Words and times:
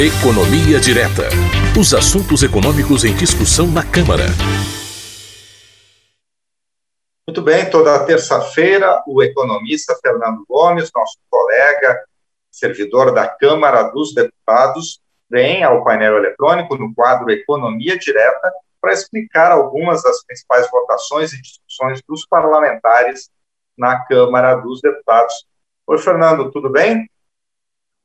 Economia 0.00 0.78
Direta. 0.78 1.24
Os 1.76 1.92
assuntos 1.92 2.44
econômicos 2.44 3.02
em 3.02 3.12
discussão 3.16 3.66
na 3.66 3.82
Câmara. 3.82 4.26
Muito 7.26 7.42
bem, 7.42 7.68
toda 7.68 8.06
terça-feira, 8.06 9.02
o 9.08 9.20
economista 9.24 9.98
Fernando 10.00 10.44
Gomes, 10.48 10.88
nosso 10.94 11.18
colega, 11.28 12.00
servidor 12.48 13.12
da 13.12 13.26
Câmara 13.26 13.90
dos 13.90 14.14
Deputados, 14.14 15.00
vem 15.28 15.64
ao 15.64 15.82
painel 15.82 16.16
eletrônico 16.18 16.76
no 16.76 16.94
quadro 16.94 17.32
Economia 17.32 17.98
Direta 17.98 18.52
para 18.80 18.92
explicar 18.92 19.50
algumas 19.50 20.04
das 20.04 20.24
principais 20.24 20.70
votações 20.70 21.32
e 21.32 21.42
discussões 21.42 22.00
dos 22.08 22.24
parlamentares 22.24 23.28
na 23.76 23.98
Câmara 24.04 24.54
dos 24.54 24.80
Deputados. 24.80 25.44
Oi, 25.88 25.98
Fernando, 25.98 26.52
tudo 26.52 26.70
bem? 26.70 27.10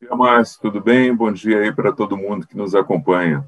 Dia, 0.03 0.15
Márcio, 0.15 0.59
tudo 0.61 0.81
bem? 0.81 1.15
Bom 1.15 1.31
dia 1.31 1.59
aí 1.59 1.73
para 1.73 1.93
todo 1.93 2.17
mundo 2.17 2.45
que 2.45 2.57
nos 2.57 2.75
acompanha. 2.75 3.47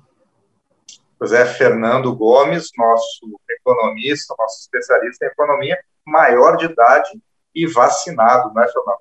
Pois 1.19 1.31
é, 1.33 1.45
Fernando 1.45 2.15
Gomes, 2.15 2.69
nosso 2.77 3.39
economista, 3.49 4.33
nosso 4.37 4.61
especialista 4.61 5.25
em 5.25 5.29
economia, 5.29 5.77
maior 6.05 6.55
de 6.55 6.65
idade 6.65 7.09
e 7.53 7.67
vacinado, 7.67 8.53
não 8.53 8.63
é, 8.63 8.67
Fernando? 8.67 8.97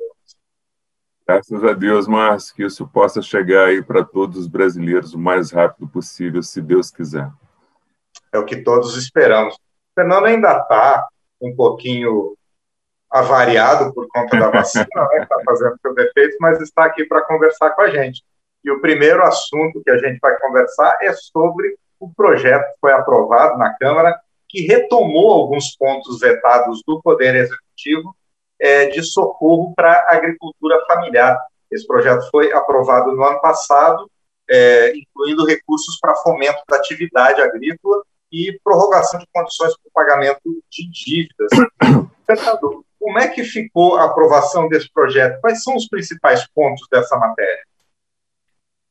Graças 1.26 1.64
a 1.64 1.72
Deus, 1.72 2.06
Márcio, 2.06 2.54
que 2.54 2.64
isso 2.64 2.86
possa 2.86 3.22
chegar 3.22 3.68
aí 3.68 3.82
para 3.82 4.04
todos 4.04 4.36
os 4.36 4.46
brasileiros 4.46 5.14
o 5.14 5.18
mais 5.18 5.50
rápido 5.50 5.88
possível, 5.88 6.42
se 6.42 6.60
Deus 6.60 6.90
quiser. 6.90 7.30
É 8.32 8.38
o 8.38 8.44
que 8.44 8.56
todos 8.56 8.96
esperamos. 8.96 9.56
Fernando 9.94 10.26
ainda 10.26 10.58
está 10.58 11.08
um 11.40 11.54
pouquinho 11.54 12.36
avariado 13.14 13.94
por 13.94 14.08
conta 14.08 14.36
da 14.36 14.50
vacina, 14.50 14.86
né, 14.92 15.16
que 15.18 15.22
está 15.22 15.36
fazendo 15.44 15.78
seus 15.80 15.96
efeitos, 15.98 16.36
mas 16.40 16.60
está 16.60 16.84
aqui 16.84 17.04
para 17.04 17.24
conversar 17.24 17.70
com 17.70 17.82
a 17.82 17.88
gente. 17.88 18.24
E 18.64 18.70
o 18.70 18.80
primeiro 18.80 19.22
assunto 19.22 19.80
que 19.84 19.90
a 19.90 19.98
gente 19.98 20.18
vai 20.20 20.36
conversar 20.40 20.98
é 21.00 21.12
sobre 21.12 21.76
o 22.00 22.12
projeto 22.12 22.64
que 22.72 22.80
foi 22.80 22.92
aprovado 22.92 23.56
na 23.56 23.72
Câmara, 23.74 24.18
que 24.48 24.62
retomou 24.66 25.32
alguns 25.32 25.76
pontos 25.76 26.18
vetados 26.18 26.82
do 26.84 27.00
Poder 27.02 27.36
Executivo 27.36 28.16
é, 28.60 28.86
de 28.86 29.02
socorro 29.02 29.72
para 29.76 29.92
a 29.92 30.16
agricultura 30.16 30.84
familiar. 30.86 31.38
Esse 31.70 31.86
projeto 31.86 32.28
foi 32.30 32.52
aprovado 32.52 33.12
no 33.12 33.22
ano 33.22 33.40
passado, 33.40 34.10
é, 34.50 34.92
incluindo 34.96 35.46
recursos 35.46 35.98
para 36.00 36.16
fomento 36.16 36.62
da 36.68 36.76
atividade 36.76 37.40
agrícola 37.40 38.02
e 38.32 38.58
prorrogação 38.64 39.20
de 39.20 39.26
condições 39.32 39.74
para 39.76 39.88
o 39.88 39.92
pagamento 39.92 40.62
de 40.70 40.90
dívidas. 40.90 41.50
Fernando, 42.26 42.83
como 43.04 43.18
é 43.18 43.28
que 43.28 43.44
ficou 43.44 43.96
a 43.96 44.06
aprovação 44.06 44.66
desse 44.66 44.90
projeto? 44.90 45.38
Quais 45.42 45.62
são 45.62 45.76
os 45.76 45.86
principais 45.86 46.48
pontos 46.54 46.88
dessa 46.90 47.14
matéria? 47.18 47.62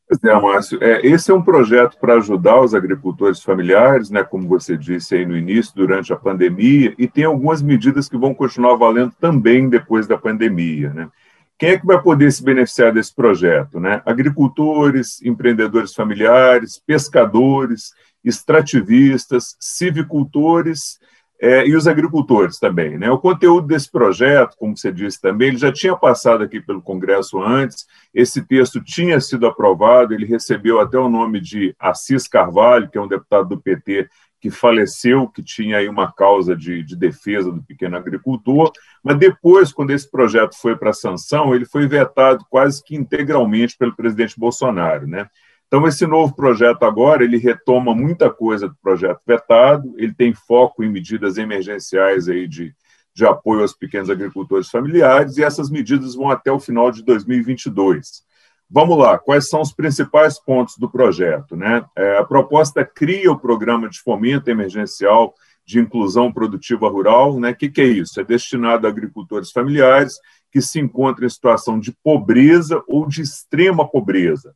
Pois 0.07 0.23
é, 0.23 0.39
Márcio. 0.39 0.83
É, 0.83 1.01
esse 1.03 1.31
é 1.31 1.33
um 1.33 1.41
projeto 1.41 1.97
para 1.99 2.17
ajudar 2.17 2.61
os 2.61 2.75
agricultores 2.75 3.41
familiares, 3.41 4.11
né, 4.11 4.23
como 4.23 4.47
você 4.47 4.77
disse 4.77 5.15
aí 5.15 5.25
no 5.25 5.35
início, 5.35 5.73
durante 5.75 6.13
a 6.13 6.15
pandemia, 6.15 6.93
e 6.95 7.07
tem 7.07 7.23
algumas 7.23 7.63
medidas 7.63 8.07
que 8.07 8.15
vão 8.15 8.35
continuar 8.35 8.75
valendo 8.75 9.13
também 9.19 9.67
depois 9.67 10.05
da 10.05 10.15
pandemia. 10.15 10.93
Né? 10.93 11.09
Quem 11.57 11.69
é 11.69 11.79
que 11.79 11.85
vai 11.87 11.99
poder 11.99 12.31
se 12.31 12.43
beneficiar 12.43 12.93
desse 12.93 13.15
projeto? 13.15 13.79
Né? 13.79 13.99
Agricultores, 14.05 15.23
empreendedores 15.23 15.95
familiares, 15.95 16.79
pescadores, 16.85 17.93
extrativistas, 18.23 19.55
civicultores 19.59 20.99
é, 21.43 21.67
e 21.67 21.75
os 21.75 21.89
agricultores 21.89 22.57
também. 22.57 22.97
Né? 22.97 23.11
O 23.11 23.19
conteúdo 23.19 23.67
desse 23.67 23.91
projeto, 23.91 24.55
como 24.57 24.77
você 24.77 24.93
disse 24.93 25.19
também, 25.19 25.49
ele 25.49 25.57
já 25.57 25.73
tinha 25.73 25.93
passado 25.93 26.41
aqui 26.41 26.61
pelo 26.61 26.81
Congresso 26.81 27.37
antes, 27.43 27.85
esse 28.13 28.41
texto 28.47 28.81
tinha 28.81 29.19
sido 29.19 29.45
aprovado, 29.45 30.13
ele 30.13 30.25
recebeu 30.25 30.79
até 30.79 30.97
o 30.97 31.09
nome 31.09 31.41
de 31.41 31.75
Assis 31.77 32.29
Carvalho, 32.29 32.89
que 32.89 32.97
é 32.97 33.01
um 33.01 33.09
deputado 33.09 33.49
do 33.49 33.59
PT 33.59 34.07
que 34.39 34.49
faleceu, 34.49 35.27
que 35.27 35.43
tinha 35.43 35.79
aí 35.79 35.89
uma 35.89 36.09
causa 36.13 36.55
de, 36.55 36.81
de 36.81 36.95
defesa 36.95 37.51
do 37.51 37.61
pequeno 37.61 37.97
agricultor, 37.97 38.71
mas 39.03 39.17
depois, 39.17 39.73
quando 39.73 39.91
esse 39.91 40.09
projeto 40.09 40.55
foi 40.55 40.77
para 40.77 40.93
sanção, 40.93 41.53
ele 41.53 41.65
foi 41.65 41.87
vetado 41.87 42.45
quase 42.49 42.81
que 42.81 42.95
integralmente 42.95 43.77
pelo 43.77 43.95
presidente 43.95 44.39
Bolsonaro, 44.39 45.07
né? 45.07 45.29
Então, 45.73 45.87
esse 45.87 46.05
novo 46.05 46.35
projeto 46.35 46.83
agora, 46.83 47.23
ele 47.23 47.39
retoma 47.39 47.95
muita 47.95 48.29
coisa 48.29 48.67
do 48.67 48.75
projeto 48.75 49.19
vetado, 49.25 49.91
ele 49.97 50.13
tem 50.13 50.31
foco 50.31 50.83
em 50.83 50.91
medidas 50.91 51.35
emergenciais 51.35 52.29
aí 52.29 52.47
de, 52.47 52.75
de 53.11 53.25
apoio 53.25 53.61
aos 53.61 53.73
pequenos 53.73 54.07
agricultores 54.07 54.69
familiares, 54.69 55.35
e 55.35 55.43
essas 55.43 55.71
medidas 55.71 56.13
vão 56.13 56.29
até 56.29 56.51
o 56.51 56.59
final 56.59 56.91
de 56.91 57.03
2022. 57.03 58.21
Vamos 58.69 58.99
lá, 58.99 59.17
quais 59.17 59.49
são 59.49 59.61
os 59.61 59.73
principais 59.73 60.39
pontos 60.39 60.77
do 60.77 60.87
projeto? 60.87 61.55
Né? 61.55 61.83
É, 61.97 62.19
a 62.19 62.23
proposta 62.23 62.85
cria 62.85 63.31
o 63.31 63.39
programa 63.39 63.89
de 63.89 63.99
fomento 63.99 64.51
emergencial 64.51 65.33
de 65.65 65.79
inclusão 65.79 66.31
produtiva 66.31 66.87
rural. 66.87 67.39
Né? 67.39 67.49
O 67.49 67.55
que, 67.55 67.67
que 67.67 67.81
é 67.81 67.85
isso? 67.85 68.21
É 68.21 68.23
destinado 68.23 68.85
a 68.85 68.91
agricultores 68.91 69.49
familiares 69.49 70.19
que 70.51 70.61
se 70.61 70.79
encontram 70.79 71.25
em 71.25 71.29
situação 71.31 71.79
de 71.79 71.91
pobreza 72.03 72.79
ou 72.87 73.07
de 73.07 73.23
extrema 73.23 73.89
pobreza. 73.89 74.53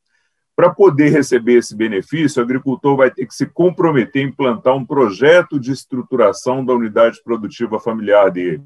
Para 0.58 0.72
poder 0.72 1.10
receber 1.10 1.60
esse 1.60 1.76
benefício, 1.76 2.42
o 2.42 2.44
agricultor 2.44 2.98
vai 2.98 3.12
ter 3.12 3.28
que 3.28 3.36
se 3.36 3.46
comprometer 3.46 4.26
a 4.26 4.28
implantar 4.28 4.76
um 4.76 4.84
projeto 4.84 5.60
de 5.60 5.72
estruturação 5.72 6.66
da 6.66 6.74
unidade 6.74 7.22
produtiva 7.24 7.80
familiar 7.80 8.32
dele. 8.32 8.64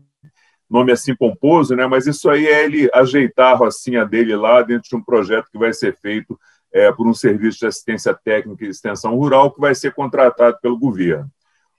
Nome 0.69 0.93
assim 0.93 1.13
pomposo, 1.13 1.75
né? 1.75 1.85
mas 1.87 2.07
isso 2.07 2.29
aí 2.29 2.47
é 2.47 2.63
ele 2.63 2.89
ajeitar 2.93 3.51
a 3.51 3.57
rocinha 3.57 4.05
dele 4.05 4.33
lá 4.37 4.61
dentro 4.61 4.87
de 4.89 4.95
um 4.95 5.03
projeto 5.03 5.49
que 5.51 5.57
vai 5.57 5.73
ser 5.73 5.93
feito 5.97 6.39
é, 6.71 6.89
por 6.93 7.05
um 7.05 7.13
serviço 7.13 7.59
de 7.59 7.65
assistência 7.65 8.13
técnica 8.13 8.63
e 8.63 8.69
extensão 8.69 9.13
rural 9.17 9.51
que 9.51 9.59
vai 9.59 9.75
ser 9.75 9.93
contratado 9.93 10.57
pelo 10.61 10.79
governo. 10.79 11.29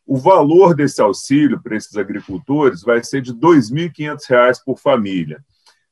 O 0.06 0.18
valor 0.18 0.74
desse 0.74 1.00
auxílio 1.00 1.58
para 1.58 1.74
esses 1.74 1.96
agricultores 1.96 2.82
vai 2.82 3.02
ser 3.02 3.22
de 3.22 3.30
R$ 3.30 3.38
2.500 3.38 4.58
por 4.62 4.78
família. 4.78 5.42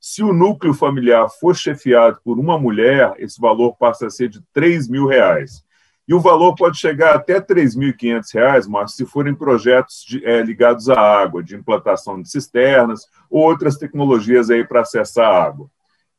Se 0.00 0.22
o 0.22 0.32
núcleo 0.32 0.72
familiar 0.72 1.28
for 1.28 1.54
chefiado 1.54 2.18
por 2.24 2.38
uma 2.38 2.58
mulher, 2.58 3.12
esse 3.18 3.38
valor 3.38 3.76
passa 3.76 4.06
a 4.06 4.10
ser 4.10 4.30
de 4.30 4.40
3 4.54 4.88
mil 4.88 5.06
reais. 5.06 5.62
E 6.08 6.14
o 6.14 6.18
valor 6.18 6.54
pode 6.54 6.78
chegar 6.78 7.14
até 7.14 7.34
R$ 7.34 7.42
3.500, 7.42 8.66
mas 8.66 8.96
se 8.96 9.04
forem 9.04 9.34
projetos 9.34 10.02
de, 10.08 10.24
é, 10.24 10.42
ligados 10.42 10.88
à 10.88 10.98
água, 10.98 11.42
de 11.42 11.54
implantação 11.54 12.20
de 12.20 12.30
cisternas 12.30 13.06
ou 13.30 13.42
outras 13.42 13.76
tecnologias 13.76 14.48
aí 14.50 14.66
para 14.66 14.80
acessar 14.80 15.26
a 15.26 15.44
água. 15.44 15.70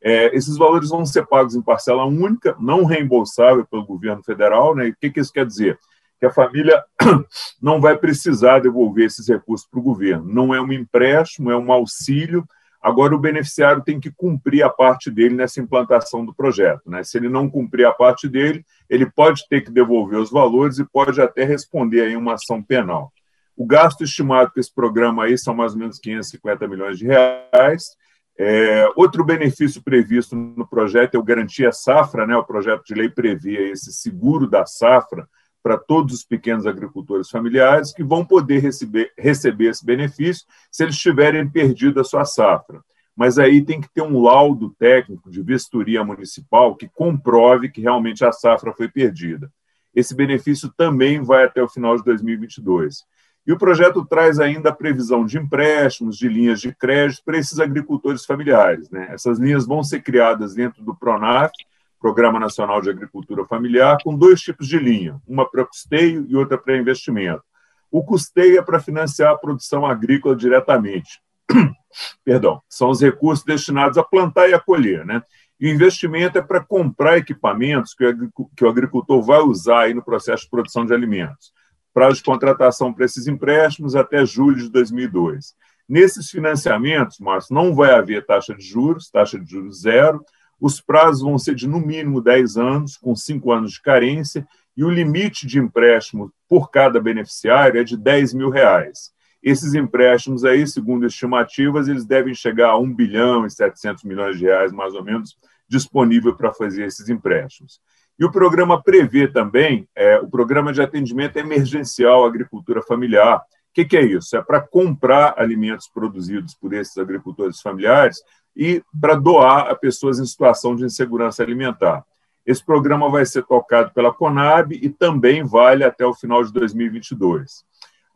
É, 0.01 0.33
esses 0.35 0.57
valores 0.57 0.89
vão 0.89 1.05
ser 1.05 1.25
pagos 1.25 1.55
em 1.55 1.61
parcela 1.61 2.05
única, 2.05 2.55
não 2.59 2.85
reembolsável 2.85 3.65
pelo 3.65 3.85
governo 3.85 4.23
federal. 4.23 4.75
Né? 4.75 4.87
E 4.87 4.91
o 4.91 4.95
que, 4.95 5.09
que 5.09 5.19
isso 5.19 5.33
quer 5.33 5.45
dizer? 5.45 5.77
Que 6.19 6.27
a 6.27 6.31
família 6.31 6.81
não 7.59 7.81
vai 7.81 7.97
precisar 7.97 8.59
devolver 8.59 9.07
esses 9.07 9.27
recursos 9.27 9.67
para 9.67 9.79
o 9.79 9.83
governo. 9.83 10.23
Não 10.23 10.53
é 10.53 10.61
um 10.61 10.71
empréstimo, 10.71 11.51
é 11.51 11.57
um 11.57 11.71
auxílio 11.71 12.45
Agora, 12.81 13.13
o 13.13 13.19
beneficiário 13.19 13.83
tem 13.83 13.99
que 13.99 14.09
cumprir 14.09 14.63
a 14.63 14.69
parte 14.69 15.11
dele 15.11 15.35
nessa 15.35 15.61
implantação 15.61 16.25
do 16.25 16.33
projeto. 16.33 16.89
Né? 16.89 17.03
Se 17.03 17.17
ele 17.17 17.29
não 17.29 17.47
cumprir 17.47 17.85
a 17.85 17.91
parte 17.91 18.27
dele, 18.27 18.65
ele 18.89 19.05
pode 19.05 19.47
ter 19.47 19.61
que 19.61 19.71
devolver 19.71 20.17
os 20.17 20.31
valores 20.31 20.79
e 20.79 20.85
pode 20.85 21.21
até 21.21 21.43
responder 21.43 22.01
aí 22.01 22.17
uma 22.17 22.33
ação 22.33 22.61
penal. 22.61 23.13
O 23.55 23.67
gasto 23.67 24.03
estimado 24.03 24.51
para 24.51 24.59
esse 24.59 24.73
programa 24.73 25.25
aí 25.25 25.37
são 25.37 25.53
mais 25.53 25.73
ou 25.73 25.79
menos 25.79 25.99
550 25.99 26.67
milhões 26.67 26.97
de 26.97 27.05
reais. 27.05 27.95
É, 28.35 28.89
outro 28.95 29.23
benefício 29.23 29.83
previsto 29.83 30.35
no 30.35 30.67
projeto 30.67 31.13
é 31.13 31.19
o 31.19 31.23
Garantia 31.23 31.71
Safra, 31.71 32.25
né? 32.25 32.35
o 32.35 32.43
projeto 32.43 32.83
de 32.83 32.95
lei 32.95 33.09
prevê 33.09 33.69
esse 33.69 33.93
seguro 33.93 34.49
da 34.49 34.65
safra 34.65 35.27
para 35.61 35.77
todos 35.77 36.15
os 36.15 36.23
pequenos 36.23 36.65
agricultores 36.65 37.29
familiares 37.29 37.93
que 37.93 38.03
vão 38.03 38.25
poder 38.25 38.59
receber, 38.59 39.11
receber 39.17 39.69
esse 39.69 39.85
benefício 39.85 40.45
se 40.71 40.83
eles 40.83 40.97
tiverem 40.97 41.49
perdido 41.49 41.99
a 41.99 42.03
sua 42.03 42.25
safra. 42.25 42.81
Mas 43.15 43.37
aí 43.37 43.63
tem 43.63 43.79
que 43.79 43.89
ter 43.89 44.01
um 44.01 44.21
laudo 44.21 44.73
técnico 44.79 45.29
de 45.29 45.41
vistoria 45.41 46.03
municipal 46.03 46.75
que 46.75 46.89
comprove 46.89 47.69
que 47.69 47.81
realmente 47.81 48.25
a 48.25 48.31
safra 48.31 48.73
foi 48.73 48.87
perdida. 48.87 49.51
Esse 49.93 50.15
benefício 50.15 50.71
também 50.75 51.21
vai 51.21 51.43
até 51.43 51.61
o 51.61 51.67
final 51.67 51.97
de 51.97 52.03
2022. 52.03 53.03
E 53.45 53.51
o 53.51 53.57
projeto 53.57 54.05
traz 54.05 54.39
ainda 54.39 54.69
a 54.69 54.75
previsão 54.75 55.25
de 55.25 55.37
empréstimos, 55.37 56.17
de 56.17 56.27
linhas 56.27 56.61
de 56.61 56.73
crédito 56.73 57.23
para 57.25 57.37
esses 57.37 57.59
agricultores 57.59 58.23
familiares. 58.23 58.89
Né? 58.89 59.07
Essas 59.11 59.39
linhas 59.39 59.65
vão 59.65 59.83
ser 59.83 60.01
criadas 60.01 60.53
dentro 60.53 60.83
do 60.83 60.95
PRONAF, 60.95 61.51
Programa 62.01 62.39
Nacional 62.39 62.81
de 62.81 62.89
Agricultura 62.89 63.45
Familiar, 63.45 63.97
com 64.03 64.17
dois 64.17 64.41
tipos 64.41 64.67
de 64.67 64.79
linha, 64.79 65.21
uma 65.27 65.47
para 65.47 65.63
custeio 65.63 66.25
e 66.27 66.35
outra 66.35 66.57
para 66.57 66.75
investimento. 66.75 67.43
O 67.91 68.03
custeio 68.03 68.57
é 68.57 68.61
para 68.63 68.79
financiar 68.79 69.33
a 69.33 69.37
produção 69.37 69.85
agrícola 69.85 70.35
diretamente. 70.35 71.21
Perdão, 72.25 72.59
são 72.67 72.89
os 72.89 73.01
recursos 73.01 73.45
destinados 73.45 73.99
a 73.99 74.03
plantar 74.03 74.49
e 74.49 74.53
a 74.53 74.59
colher, 74.59 75.05
né? 75.05 75.21
E 75.59 75.67
o 75.67 75.69
investimento 75.69 76.39
é 76.39 76.41
para 76.41 76.59
comprar 76.59 77.19
equipamentos 77.19 77.93
que 77.93 78.65
o 78.65 78.69
agricultor 78.69 79.21
vai 79.21 79.41
usar 79.41 79.81
aí 79.81 79.93
no 79.93 80.03
processo 80.03 80.45
de 80.45 80.49
produção 80.49 80.83
de 80.87 80.93
alimentos. 80.95 81.53
Prazo 81.93 82.15
de 82.15 82.23
contratação 82.23 82.91
para 82.91 83.05
esses 83.05 83.27
empréstimos 83.27 83.95
até 83.95 84.25
julho 84.25 84.57
de 84.57 84.71
2002. 84.71 85.53
Nesses 85.87 86.31
financiamentos, 86.31 87.19
Márcio, 87.19 87.53
não 87.53 87.75
vai 87.75 87.91
haver 87.91 88.25
taxa 88.25 88.55
de 88.55 88.63
juros, 88.63 89.11
taxa 89.11 89.37
de 89.37 89.51
juros 89.51 89.81
zero, 89.81 90.25
Os 90.61 90.79
prazos 90.79 91.23
vão 91.23 91.39
ser 91.39 91.55
de 91.55 91.67
no 91.67 91.79
mínimo 91.79 92.21
10 92.21 92.55
anos, 92.55 92.95
com 92.95 93.15
5 93.15 93.51
anos 93.51 93.71
de 93.73 93.81
carência, 93.81 94.47
e 94.77 94.83
o 94.83 94.91
limite 94.91 95.47
de 95.47 95.57
empréstimo 95.57 96.31
por 96.47 96.69
cada 96.69 97.01
beneficiário 97.01 97.81
é 97.81 97.83
de 97.83 97.97
10 97.97 98.35
mil 98.35 98.51
reais. 98.51 99.11
Esses 99.41 99.73
empréstimos 99.73 100.45
aí, 100.45 100.67
segundo 100.67 101.07
estimativas, 101.07 101.87
eles 101.87 102.05
devem 102.05 102.35
chegar 102.35 102.69
a 102.69 102.77
1 102.77 102.93
bilhão 102.93 103.43
e 103.43 103.49
700 103.49 104.03
milhões 104.03 104.37
de 104.37 104.45
reais, 104.45 104.71
mais 104.71 104.93
ou 104.93 105.03
menos, 105.03 105.35
disponível 105.67 106.35
para 106.35 106.53
fazer 106.53 106.85
esses 106.85 107.09
empréstimos. 107.09 107.81
E 108.19 108.23
o 108.23 108.31
programa 108.31 108.79
prevê 108.79 109.27
também 109.27 109.89
é, 109.95 110.19
o 110.19 110.29
programa 110.29 110.71
de 110.71 110.79
atendimento 110.79 111.37
emergencial 111.37 112.23
à 112.23 112.27
agricultura 112.27 112.83
familiar. 112.83 113.37
O 113.39 113.73
que, 113.73 113.83
que 113.83 113.97
é 113.97 114.05
isso? 114.05 114.37
É 114.37 114.43
para 114.43 114.61
comprar 114.61 115.33
alimentos 115.37 115.87
produzidos 115.87 116.53
por 116.53 116.71
esses 116.71 116.97
agricultores 116.99 117.61
familiares 117.61 118.21
e 118.55 118.83
para 118.99 119.15
doar 119.15 119.69
a 119.69 119.75
pessoas 119.75 120.19
em 120.19 120.25
situação 120.25 120.75
de 120.75 120.83
insegurança 120.83 121.41
alimentar. 121.43 122.05
Esse 122.45 122.65
programa 122.65 123.09
vai 123.09 123.25
ser 123.25 123.43
tocado 123.43 123.91
pela 123.93 124.13
Conab 124.13 124.73
e 124.73 124.89
também 124.89 125.43
vale 125.43 125.83
até 125.83 126.05
o 126.05 126.13
final 126.13 126.43
de 126.43 126.51
2022. 126.51 127.63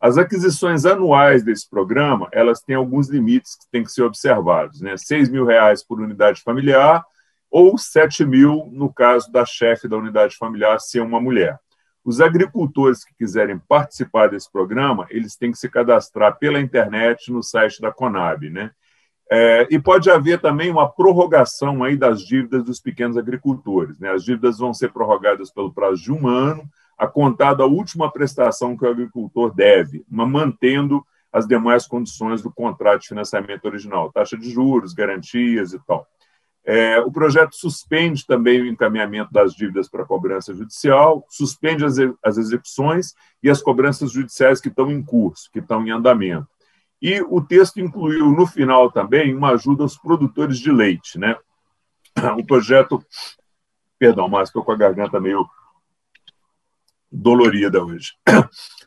As 0.00 0.18
aquisições 0.18 0.84
anuais 0.84 1.42
desse 1.42 1.68
programa, 1.68 2.28
elas 2.32 2.60
têm 2.60 2.76
alguns 2.76 3.08
limites 3.08 3.56
que 3.56 3.70
têm 3.70 3.82
que 3.82 3.90
ser 3.90 4.02
observados, 4.02 4.80
né? 4.80 4.96
6 4.96 5.30
mil 5.30 5.44
reais 5.44 5.82
por 5.82 6.00
unidade 6.00 6.42
familiar 6.42 7.04
ou 7.50 7.78
7 7.78 8.24
mil 8.24 8.68
no 8.72 8.92
caso 8.92 9.30
da 9.32 9.46
chefe 9.46 9.88
da 9.88 9.96
unidade 9.96 10.36
familiar 10.36 10.78
ser 10.80 11.00
uma 11.00 11.20
mulher. 11.20 11.58
Os 12.04 12.20
agricultores 12.20 13.04
que 13.04 13.14
quiserem 13.14 13.58
participar 13.58 14.28
desse 14.28 14.50
programa, 14.50 15.06
eles 15.10 15.34
têm 15.34 15.50
que 15.50 15.58
se 15.58 15.68
cadastrar 15.68 16.38
pela 16.38 16.60
internet 16.60 17.32
no 17.32 17.42
site 17.42 17.80
da 17.80 17.90
Conab, 17.90 18.50
né? 18.50 18.70
É, 19.30 19.66
e 19.70 19.78
pode 19.78 20.08
haver 20.08 20.40
também 20.40 20.70
uma 20.70 20.88
prorrogação 20.88 21.82
aí 21.82 21.96
das 21.96 22.20
dívidas 22.20 22.62
dos 22.62 22.80
pequenos 22.80 23.16
agricultores. 23.16 23.98
Né? 23.98 24.10
As 24.10 24.24
dívidas 24.24 24.58
vão 24.58 24.72
ser 24.72 24.92
prorrogadas 24.92 25.50
pelo 25.50 25.72
prazo 25.72 26.02
de 26.02 26.12
um 26.12 26.28
ano, 26.28 26.62
a 26.96 27.06
contar 27.06 27.54
da 27.54 27.66
última 27.66 28.10
prestação 28.10 28.76
que 28.76 28.84
o 28.84 28.88
agricultor 28.88 29.54
deve, 29.54 30.04
mantendo 30.08 31.04
as 31.32 31.46
demais 31.46 31.86
condições 31.86 32.40
do 32.40 32.50
contrato 32.50 33.02
de 33.02 33.08
financiamento 33.08 33.64
original, 33.66 34.10
taxa 34.10 34.38
de 34.38 34.48
juros, 34.48 34.94
garantias 34.94 35.74
e 35.74 35.78
tal. 35.86 36.06
É, 36.64 36.98
o 37.00 37.12
projeto 37.12 37.54
suspende 37.54 38.26
também 38.26 38.62
o 38.62 38.66
encaminhamento 38.66 39.32
das 39.32 39.54
dívidas 39.54 39.88
para 39.88 40.04
cobrança 40.04 40.54
judicial, 40.54 41.24
suspende 41.28 41.84
as, 41.84 41.96
as 42.24 42.38
execuções 42.38 43.14
e 43.42 43.50
as 43.50 43.62
cobranças 43.62 44.10
judiciais 44.10 44.60
que 44.60 44.68
estão 44.68 44.90
em 44.90 45.02
curso, 45.02 45.50
que 45.52 45.60
estão 45.60 45.86
em 45.86 45.90
andamento. 45.90 46.48
E 47.06 47.22
o 47.22 47.40
texto 47.40 47.78
incluiu, 47.78 48.32
no 48.32 48.48
final 48.48 48.90
também, 48.90 49.32
uma 49.32 49.50
ajuda 49.50 49.84
aos 49.84 49.96
produtores 49.96 50.58
de 50.58 50.72
leite. 50.72 51.16
Né? 51.20 51.36
O 52.36 52.44
projeto. 52.44 53.00
Perdão, 53.96 54.28
mas 54.28 54.48
estou 54.48 54.64
com 54.64 54.72
a 54.72 54.76
garganta 54.76 55.20
meio 55.20 55.48
dolorida 57.10 57.80
hoje. 57.80 58.14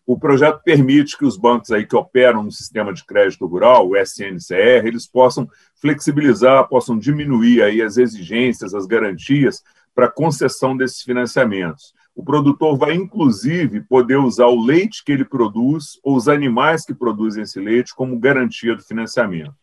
O 0.05 0.19
projeto 0.19 0.61
permite 0.65 1.17
que 1.17 1.23
os 1.23 1.37
bancos 1.37 1.71
aí 1.71 1.85
que 1.85 1.95
operam 1.95 2.43
no 2.43 2.51
sistema 2.51 2.91
de 2.91 3.05
crédito 3.05 3.45
rural, 3.45 3.87
o 3.87 3.95
SNCR, 3.95 4.85
eles 4.85 5.07
possam 5.07 5.47
flexibilizar, 5.75 6.67
possam 6.67 6.97
diminuir 6.97 7.61
aí 7.61 7.81
as 7.81 7.95
exigências, 7.95 8.73
as 8.73 8.85
garantias 8.85 9.63
para 9.95 10.11
concessão 10.11 10.75
desses 10.75 11.03
financiamentos. 11.03 11.93
O 12.19 12.23
produtor 12.23 12.77
vai, 12.77 12.95
inclusive, 12.95 13.79
poder 13.79 14.17
usar 14.17 14.47
o 14.47 14.61
leite 14.61 15.05
que 15.05 15.11
ele 15.13 15.23
produz 15.23 15.97
ou 16.03 16.17
os 16.17 16.27
animais 16.27 16.83
que 16.83 16.93
produzem 16.93 17.43
esse 17.43 17.61
leite 17.61 17.95
como 17.95 18.19
garantia 18.19 18.75
do 18.75 18.83
financiamento. 18.83 19.53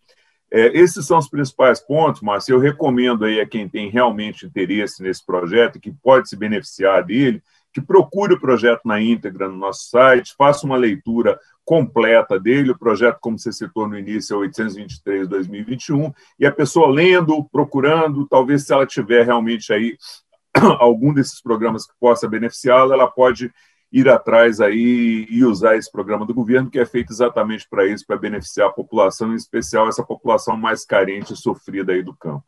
É, 0.51 0.69
esses 0.69 1.07
são 1.07 1.19
os 1.19 1.29
principais 1.29 1.81
pontos, 1.81 2.23
Márcio. 2.23 2.55
Eu 2.55 2.59
recomendo 2.59 3.27
aí 3.27 3.43
a 3.43 3.47
quem 3.47 3.69
tem 3.69 3.91
realmente 3.91 4.47
interesse 4.47 5.03
nesse 5.03 5.23
projeto 5.27 5.77
e 5.77 5.81
que 5.81 5.93
pode 5.93 6.31
se 6.31 6.35
beneficiar 6.35 7.05
dele, 7.05 7.43
que 7.75 7.83
procure 7.83 8.33
o 8.33 8.41
projeto 8.41 8.81
na 8.87 8.99
íntegra 9.03 9.51
no 9.51 9.57
nosso 9.59 9.91
site, 9.91 10.35
faça 10.35 10.65
uma 10.65 10.79
leitura 10.79 11.39
completa 11.63 12.41
dele. 12.41 12.71
O 12.71 12.79
projeto, 12.79 13.19
como 13.21 13.39
você 13.39 13.53
citou 13.53 13.87
no 13.87 13.99
início, 13.99 14.43
é 14.43 14.49
823-2021, 14.49 16.11
e 16.41 16.47
a 16.47 16.53
pessoa 16.53 16.89
lendo, 16.89 17.45
procurando, 17.53 18.27
talvez 18.27 18.65
se 18.65 18.73
ela 18.73 18.87
tiver 18.87 19.27
realmente 19.27 19.75
aí 19.75 19.99
algum 20.81 21.13
desses 21.13 21.41
programas 21.41 21.87
que 21.87 21.95
possa 21.99 22.29
beneficiá-la, 22.29 22.95
ela 22.95 23.11
pode 23.11 23.53
ir 23.93 24.09
atrás 24.09 24.61
aí 24.61 25.27
e 25.31 25.45
usar 25.45 25.77
esse 25.77 25.91
programa 25.91 26.27
do 26.27 26.35
governo, 26.35 26.71
que 26.71 26.79
é 26.79 26.87
feito 26.87 27.13
exatamente 27.13 27.69
para 27.69 27.87
isso, 27.87 28.05
para 28.07 28.17
beneficiar 28.17 28.69
a 28.69 28.73
população, 28.73 29.33
em 29.33 29.37
especial 29.37 29.89
essa 29.89 30.05
população 30.05 30.57
mais 30.57 30.85
carente 30.85 31.33
e 31.33 31.37
sofrida 31.37 31.93
aí 31.93 32.03
do 32.03 32.15
campo. 32.15 32.45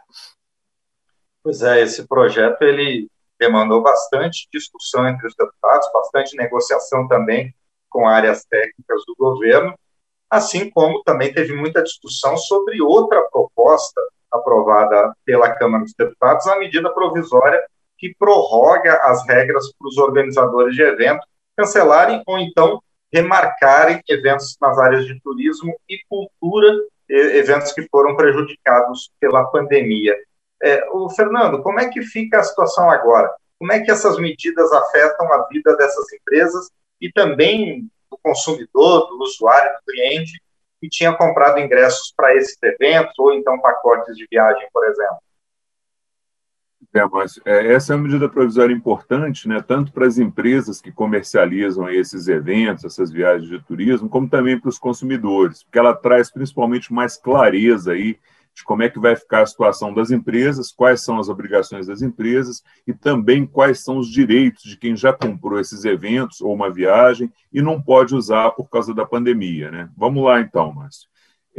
Pois 1.42 1.62
é, 1.62 1.80
esse 1.80 2.06
projeto 2.06 2.62
ele 2.62 3.08
demandou 3.38 3.82
bastante 3.82 4.48
discussão 4.52 5.08
entre 5.08 5.26
os 5.26 5.34
deputados, 5.36 5.88
bastante 5.92 6.36
negociação 6.36 7.06
também 7.06 7.54
com 7.88 8.06
áreas 8.06 8.44
técnicas 8.44 9.02
do 9.06 9.14
governo, 9.16 9.74
assim 10.28 10.68
como 10.68 11.02
também 11.04 11.32
teve 11.32 11.54
muita 11.54 11.82
discussão 11.82 12.36
sobre 12.36 12.82
outra 12.82 13.22
proposta 13.30 14.00
aprovada 14.30 15.14
pela 15.24 15.54
Câmara 15.54 15.84
dos 15.84 15.94
Deputados, 15.94 16.46
a 16.48 16.58
medida 16.58 16.92
provisória 16.92 17.64
que 17.98 18.14
prorroga 18.18 18.94
as 19.02 19.26
regras 19.26 19.72
para 19.72 19.88
os 19.88 19.98
organizadores 19.98 20.74
de 20.74 20.82
eventos 20.82 21.26
cancelarem 21.56 22.22
ou 22.26 22.38
então 22.38 22.80
remarcarem 23.12 24.00
eventos 24.08 24.56
nas 24.60 24.78
áreas 24.78 25.06
de 25.06 25.18
turismo 25.20 25.74
e 25.88 25.98
cultura, 26.08 26.72
eventos 27.08 27.72
que 27.72 27.82
foram 27.88 28.14
prejudicados 28.14 29.10
pela 29.18 29.44
pandemia. 29.46 30.16
É, 30.62 30.86
o 30.92 31.08
Fernando, 31.10 31.62
como 31.62 31.80
é 31.80 31.88
que 31.88 32.02
fica 32.02 32.38
a 32.38 32.42
situação 32.42 32.90
agora? 32.90 33.30
Como 33.58 33.72
é 33.72 33.80
que 33.80 33.90
essas 33.90 34.18
medidas 34.18 34.72
afetam 34.72 35.32
a 35.32 35.46
vida 35.48 35.76
dessas 35.76 36.12
empresas 36.12 36.70
e 37.00 37.10
também 37.10 37.90
do 38.10 38.18
consumidor, 38.22 39.08
do 39.08 39.22
usuário, 39.22 39.72
do 39.72 39.92
cliente 39.92 40.40
que 40.80 40.88
tinha 40.88 41.12
comprado 41.12 41.58
ingressos 41.58 42.12
para 42.16 42.36
esses 42.36 42.56
eventos 42.62 43.18
ou 43.18 43.32
então 43.32 43.60
pacotes 43.60 44.16
de 44.16 44.26
viagem, 44.30 44.68
por 44.72 44.84
exemplo? 44.86 45.18
É, 46.94 47.04
mas 47.06 47.38
é, 47.44 47.74
essa 47.74 47.92
é 47.92 47.96
uma 47.96 48.04
medida 48.04 48.28
provisória 48.28 48.72
importante, 48.72 49.46
né, 49.46 49.60
tanto 49.60 49.92
para 49.92 50.06
as 50.06 50.16
empresas 50.16 50.80
que 50.80 50.90
comercializam 50.90 51.88
esses 51.90 52.28
eventos, 52.28 52.84
essas 52.84 53.10
viagens 53.10 53.48
de 53.48 53.60
turismo, 53.60 54.08
como 54.08 54.28
também 54.28 54.58
para 54.58 54.70
os 54.70 54.78
consumidores, 54.78 55.62
porque 55.62 55.78
ela 55.78 55.94
traz 55.94 56.30
principalmente 56.30 56.92
mais 56.92 57.16
clareza 57.16 57.92
aí 57.92 58.18
de 58.58 58.64
como 58.64 58.82
é 58.82 58.88
que 58.88 58.98
vai 58.98 59.14
ficar 59.14 59.42
a 59.42 59.46
situação 59.46 59.94
das 59.94 60.10
empresas, 60.10 60.72
quais 60.72 61.02
são 61.02 61.20
as 61.20 61.28
obrigações 61.28 61.86
das 61.86 62.02
empresas 62.02 62.62
e 62.86 62.92
também 62.92 63.46
quais 63.46 63.84
são 63.84 63.98
os 63.98 64.10
direitos 64.10 64.64
de 64.64 64.76
quem 64.76 64.96
já 64.96 65.12
comprou 65.12 65.60
esses 65.60 65.84
eventos 65.84 66.40
ou 66.40 66.52
uma 66.52 66.68
viagem 66.68 67.30
e 67.52 67.62
não 67.62 67.80
pode 67.80 68.16
usar 68.16 68.50
por 68.50 68.68
causa 68.68 68.92
da 68.92 69.06
pandemia. 69.06 69.70
Né? 69.70 69.88
Vamos 69.96 70.24
lá 70.24 70.40
então, 70.40 70.72
Márcio. 70.72 71.08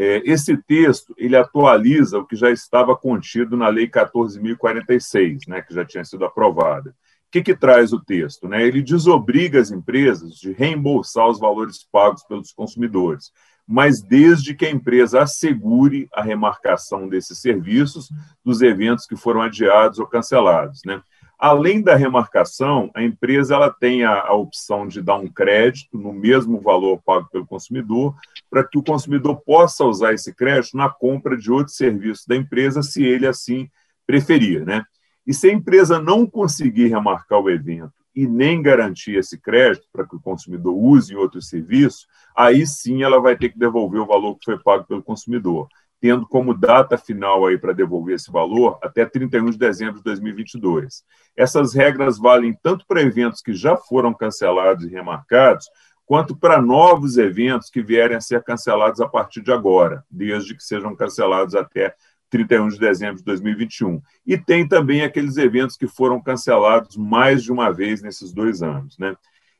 É, 0.01 0.21
esse 0.23 0.55
texto 0.55 1.13
ele 1.17 1.35
atualiza 1.35 2.19
o 2.19 2.25
que 2.25 2.33
já 2.33 2.49
estava 2.49 2.95
contido 2.95 3.57
na 3.57 3.67
Lei 3.67 3.85
14.046, 3.85 5.39
né, 5.45 5.61
que 5.61 5.73
já 5.73 5.83
tinha 5.83 6.05
sido 6.05 6.23
aprovada. 6.23 6.91
O 6.91 6.93
que, 7.29 7.43
que 7.43 7.53
traz 7.53 7.91
o 7.91 7.99
texto? 7.99 8.47
Né? 8.47 8.65
Ele 8.65 8.81
desobriga 8.81 9.59
as 9.59 9.71
empresas 9.71 10.35
de 10.35 10.53
reembolsar 10.53 11.27
os 11.27 11.37
valores 11.37 11.85
pagos 11.91 12.23
pelos 12.23 12.53
consumidores, 12.53 13.33
mas 13.67 14.01
desde 14.01 14.55
que 14.55 14.65
a 14.65 14.71
empresa 14.71 15.21
assegure 15.21 16.07
a 16.13 16.23
remarcação 16.23 17.09
desses 17.09 17.39
serviços 17.39 18.07
dos 18.43 18.61
eventos 18.61 19.05
que 19.05 19.17
foram 19.17 19.41
adiados 19.41 19.99
ou 19.99 20.07
cancelados. 20.07 20.79
Né? 20.85 21.01
Além 21.39 21.81
da 21.81 21.95
remarcação, 21.95 22.91
a 22.93 23.01
empresa 23.01 23.55
ela 23.55 23.71
tem 23.71 24.03
a, 24.03 24.23
a, 24.23 24.33
opção 24.33 24.85
de 24.85 25.01
dar 25.01 25.15
um 25.15 25.27
crédito 25.29 25.97
no 25.97 26.11
mesmo 26.11 26.59
valor 26.59 27.01
pago 27.01 27.29
pelo 27.31 27.47
consumidor, 27.47 28.13
para 28.49 28.61
que 28.61 28.77
o 28.77 28.83
consumidor 28.83 29.39
possa 29.45 29.85
usar 29.85 30.13
esse 30.13 30.35
crédito 30.35 30.75
na 30.75 30.89
compra 30.89 31.37
de 31.37 31.49
outros 31.49 31.77
serviços 31.77 32.25
da 32.27 32.35
empresa, 32.35 32.83
se 32.83 33.05
ele 33.05 33.25
assim 33.25 33.69
preferir. 34.05 34.65
Né? 34.65 34.83
E 35.25 35.33
se 35.33 35.49
a 35.49 35.53
empresa 35.53 35.97
não 35.97 36.27
conseguir 36.27 36.87
remarcar 36.87 37.39
o 37.39 37.49
evento 37.49 37.93
e 38.13 38.27
nem 38.27 38.61
garantir 38.61 39.15
esse 39.15 39.39
crédito 39.39 39.87
para 39.93 40.05
que 40.05 40.17
o 40.17 40.21
consumidor 40.21 40.75
use 40.75 41.13
em 41.13 41.15
outro 41.15 41.41
serviço, 41.41 42.05
aí 42.35 42.67
sim 42.67 43.01
ela 43.01 43.21
vai 43.21 43.37
ter 43.37 43.47
que 43.47 43.57
devolver 43.57 44.01
o 44.01 44.05
valor 44.05 44.35
que 44.35 44.43
foi 44.43 44.59
pago 44.59 44.83
pelo 44.83 45.01
consumidor 45.01 45.69
tendo 45.99 46.25
como 46.27 46.53
data 46.53 46.97
final 46.97 47.45
aí 47.45 47.57
para 47.57 47.73
devolver 47.73 48.15
esse 48.15 48.31
valor 48.31 48.77
até 48.81 49.05
31 49.05 49.51
de 49.51 49.57
dezembro 49.57 49.95
de 49.95 50.03
2022. 50.03 51.03
Essas 51.35 51.73
regras 51.73 52.17
valem 52.17 52.57
tanto 52.61 52.85
para 52.87 53.01
eventos 53.01 53.41
que 53.41 53.53
já 53.53 53.75
foram 53.75 54.13
cancelados 54.13 54.85
e 54.85 54.89
remarcados, 54.89 55.69
quanto 56.05 56.35
para 56.35 56.61
novos 56.61 57.17
eventos 57.17 57.69
que 57.69 57.83
vierem 57.83 58.17
a 58.17 58.21
ser 58.21 58.43
cancelados 58.43 58.99
a 59.01 59.07
partir 59.07 59.41
de 59.41 59.51
agora, 59.51 60.03
desde 60.09 60.55
que 60.55 60.63
sejam 60.63 60.95
cancelados 60.95 61.53
até 61.53 61.93
31 62.29 62.69
de 62.69 62.79
dezembro 62.79 63.17
de 63.17 63.23
2021. 63.23 64.01
E 64.25 64.37
tem 64.37 64.67
também 64.67 65.01
aqueles 65.01 65.37
eventos 65.37 65.75
que 65.75 65.87
foram 65.87 66.21
cancelados 66.21 66.95
mais 66.95 67.43
de 67.43 67.51
uma 67.51 67.71
vez 67.71 68.01
nesses 68.01 68.31
dois 68.31 68.61
anos, 68.61 68.97
né? 68.97 69.15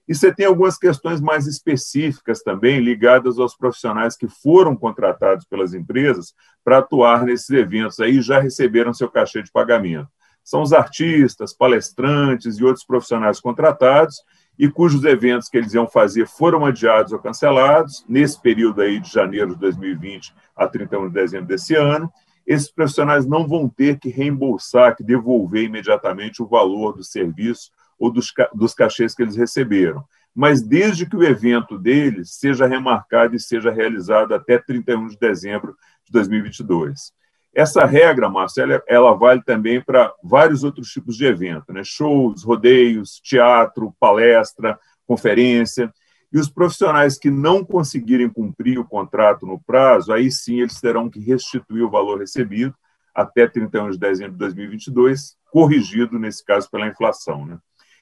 E 0.10 0.16
você 0.16 0.34
tem 0.34 0.48
algumas 0.48 0.76
questões 0.76 1.22
mais 1.22 1.46
específicas 1.46 2.42
também 2.42 2.80
ligadas 2.80 3.38
aos 3.38 3.56
profissionais 3.56 4.18
que 4.18 4.28
foram 4.28 4.76
contratados 4.76 5.46
pelas 5.46 5.76
empresas 5.76 6.34
para 6.64 6.80
atuar 6.80 7.24
nesses 7.24 7.52
eventos 7.52 8.00
aí 8.00 8.20
já 8.20 8.40
receberam 8.40 8.92
seu 8.92 9.08
cachê 9.08 9.44
de 9.44 9.52
pagamento. 9.52 10.10
são 10.44 10.64
os 10.64 10.74
artistas, 10.74 11.54
palestrantes 11.54 12.58
e 12.58 12.64
outros 12.64 12.84
profissionais 12.84 13.40
contratados, 13.40 14.16
e 14.58 14.68
cujos 14.68 15.06
eventos 15.06 15.48
que 15.48 15.60
eles 15.60 15.76
iam 15.76 15.88
fazer 15.88 16.28
foram 16.28 16.66
adiados 16.66 17.14
ou 17.14 17.20
cancelados, 17.20 18.04
nesse 18.10 18.42
período 18.42 18.82
aí 18.82 19.00
de 19.00 19.12
janeiro 19.12 19.54
de 19.54 19.60
2020 19.60 20.34
a 20.56 20.68
31 20.68 21.08
de 21.08 21.14
dezembro 21.14 21.46
desse 21.46 21.76
ano, 21.76 22.12
esses 22.48 22.72
profissionais 22.72 23.28
não 23.28 23.48
vão 23.48 23.70
ter 23.70 24.00
que 24.00 24.10
reembolsar, 24.10 24.96
que 24.96 25.04
devolver 25.04 25.66
imediatamente 25.66 26.42
o 26.42 26.48
valor 26.48 26.94
do 26.94 27.04
serviço 27.04 27.70
ou 28.00 28.12
dos, 28.12 28.34
dos 28.56 28.74
cachês 28.74 29.14
que 29.14 29.22
eles 29.22 29.36
receberam. 29.36 30.04
Mas 30.34 30.62
desde 30.62 31.06
que 31.06 31.16
o 31.16 31.24
evento 31.24 31.78
deles 31.78 32.36
seja 32.36 32.66
remarcado 32.66 33.36
e 33.36 33.40
seja 33.40 33.72
realizado 33.72 34.34
até 34.34 34.58
31 34.58 35.08
de 35.08 35.18
dezembro 35.18 35.76
de 36.06 36.12
2022. 36.12 37.12
Essa 37.54 37.84
regra, 37.84 38.30
Marcelo, 38.30 38.82
ela 38.88 39.14
vale 39.14 39.42
também 39.44 39.82
para 39.82 40.14
vários 40.24 40.64
outros 40.64 40.90
tipos 40.90 41.18
de 41.18 41.26
evento, 41.26 41.74
né? 41.74 41.82
shows, 41.84 42.44
rodeios, 42.44 43.20
teatro, 43.20 43.94
palestra, 44.00 44.80
conferência. 45.06 45.92
E 46.32 46.38
os 46.40 46.48
profissionais 46.48 47.18
que 47.18 47.32
não 47.32 47.66
conseguirem 47.66 48.30
cumprir 48.30 48.78
o 48.78 48.86
contrato 48.86 49.48
no 49.48 49.60
prazo, 49.60 50.14
aí 50.14 50.32
sim 50.32 50.60
eles 50.60 50.80
terão 50.80 51.10
que 51.10 51.20
restituir 51.20 51.84
o 51.84 51.90
valor 51.90 52.20
recebido 52.20 52.76
até 53.16 53.48
31 53.48 53.90
de 53.90 53.98
dezembro 53.98 54.34
de 54.34 54.38
2022, 54.38 55.36
corrigido, 55.52 56.20
nesse 56.20 56.46
caso, 56.46 56.70
pela 56.70 56.88
inflação. 56.88 57.46
Né? 57.46 57.58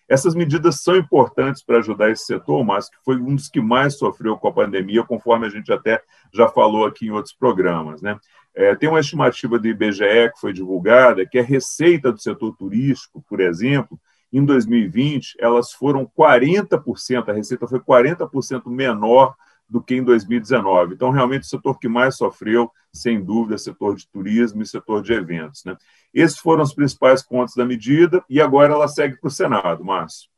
Essas 0.10 0.34
medidas 0.34 0.82
são 0.82 0.96
importantes 0.96 1.62
para 1.62 1.80
ajudar 1.80 2.10
esse 2.10 2.26
setor, 2.26 2.64
mas 2.64 2.90
que 2.90 2.98
foi 3.04 3.18
um 3.18 3.36
dos 3.36 3.50
que 3.50 3.60
mais 3.60 3.98
sofreu 3.98 4.38
com 4.38 4.48
a 4.48 4.54
pandemia, 4.54 5.04
conforme 5.04 5.46
a 5.46 5.50
gente 5.50 5.72
até 5.72 6.02
já 6.34 6.48
falou 6.48 6.86
aqui 6.86 7.08
em 7.08 7.12
outros 7.12 7.34
programas. 7.34 8.02
Né? 8.02 8.18
É, 8.56 8.74
tem 8.76 8.88
uma 8.88 9.00
estimativa 9.00 9.60
do 9.60 9.68
IBGE 9.68 10.32
que 10.34 10.40
foi 10.40 10.54
divulgada 10.54 11.26
que 11.26 11.38
a 11.38 11.44
receita 11.44 12.12
do 12.12 12.22
setor 12.22 12.56
turístico, 12.56 13.24
por 13.28 13.40
exemplo, 13.40 14.00
em 14.32 14.44
2020, 14.44 15.36
elas 15.40 15.72
foram 15.72 16.06
40%, 16.06 17.30
a 17.30 17.34
receita 17.34 17.68
foi 17.68 17.80
40% 17.80 18.64
menor 18.68 19.36
do 19.70 19.82
que 19.82 19.96
em 19.96 20.04
2019. 20.04 20.94
Então, 20.94 21.12
realmente, 21.12 21.44
o 21.44 21.48
setor 21.48 21.78
que 21.78 21.88
mais 21.88 22.16
sofreu, 22.16 22.72
sem 22.94 23.24
dúvida, 23.24 23.56
é 23.56 23.58
o 23.58 23.60
setor 23.60 23.96
de 23.96 24.08
turismo 24.08 24.62
e 24.62 24.66
setor 24.66 25.02
de 25.02 25.14
eventos. 25.14 25.64
Né? 25.66 25.76
Esses 26.14 26.38
foram 26.38 26.64
os 26.64 26.74
principais 26.74 27.22
pontos 27.22 27.56
da 27.56 27.66
medida 27.66 28.24
e 28.30 28.42
agora 28.42 28.74
ela 28.74 28.88
segue 28.88 29.20
para 29.20 29.28
o 29.28 29.32
Senado, 29.32 29.84
Márcio. 29.84 30.30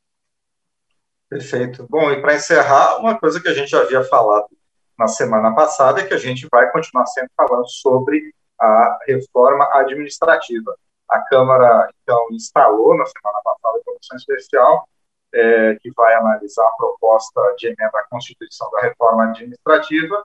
Perfeito. 1.28 1.86
Bom, 1.88 2.10
e 2.10 2.20
para 2.20 2.34
encerrar, 2.34 2.98
uma 2.98 3.16
coisa 3.16 3.40
que 3.40 3.48
a 3.48 3.54
gente 3.54 3.70
já 3.70 3.80
havia 3.80 4.02
falado 4.02 4.48
na 4.98 5.06
semana 5.06 5.54
passada 5.54 6.00
é 6.00 6.06
que 6.06 6.12
a 6.12 6.18
gente 6.18 6.48
vai 6.50 6.70
continuar 6.72 7.06
sempre 7.06 7.30
falando 7.36 7.68
sobre 7.68 8.34
a 8.60 8.98
reforma 9.06 9.68
administrativa. 9.74 10.74
A 11.08 11.20
Câmara, 11.20 11.88
então, 12.02 12.26
instalou 12.32 12.96
na 12.96 13.06
semana 13.06 13.40
passada 13.44 13.78
a 13.78 13.84
comissão 13.84 14.16
especial 14.16 14.88
é, 15.32 15.76
que 15.80 15.90
vai 15.92 16.14
analisar 16.14 16.66
a 16.66 16.76
proposta 16.76 17.40
de 17.56 17.66
emenda 17.66 17.98
à 17.98 18.08
Constituição 18.08 18.70
da 18.70 18.80
reforma 18.82 19.24
administrativa. 19.24 20.24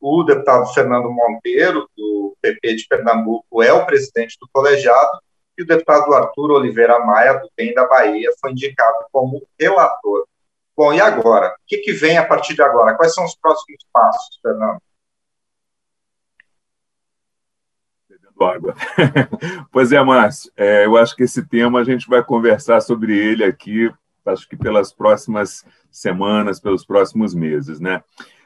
O 0.00 0.22
deputado 0.22 0.66
Fernando 0.74 1.10
Monteiro, 1.10 1.88
do 1.96 2.36
PP 2.40 2.74
de 2.76 2.86
Pernambuco, 2.86 3.62
é 3.62 3.72
o 3.72 3.86
presidente 3.86 4.36
do 4.40 4.48
colegiado, 4.52 5.18
e 5.56 5.62
o 5.62 5.66
deputado 5.66 6.12
Arthur 6.12 6.50
Oliveira 6.50 6.98
Maia, 6.98 7.34
do 7.34 7.48
BEM 7.56 7.74
da 7.74 7.86
Bahia, 7.86 8.30
foi 8.40 8.50
indicado 8.50 9.06
como 9.12 9.46
relator. 9.58 10.26
Bom, 10.76 10.92
e 10.92 11.00
agora? 11.00 11.50
O 11.50 11.66
que, 11.66 11.78
que 11.78 11.92
vem 11.92 12.18
a 12.18 12.26
partir 12.26 12.54
de 12.54 12.62
agora? 12.62 12.96
Quais 12.96 13.14
são 13.14 13.24
os 13.24 13.36
próximos 13.36 13.78
passos, 13.92 14.38
Fernando? 14.42 14.80
Água. 18.40 18.74
pois 19.70 19.92
é, 19.92 20.02
Márcio, 20.02 20.50
é, 20.56 20.84
eu 20.84 20.96
acho 20.96 21.14
que 21.14 21.22
esse 21.22 21.46
tema 21.46 21.80
a 21.80 21.84
gente 21.84 22.08
vai 22.08 22.22
conversar 22.22 22.80
sobre 22.80 23.16
ele 23.16 23.44
aqui, 23.44 23.92
acho 24.26 24.48
que 24.48 24.56
pelas 24.56 24.92
próximas 24.92 25.64
semanas, 25.90 26.60
pelos 26.60 26.84
próximos 26.84 27.34
meses, 27.34 27.80
né? 27.80 28.02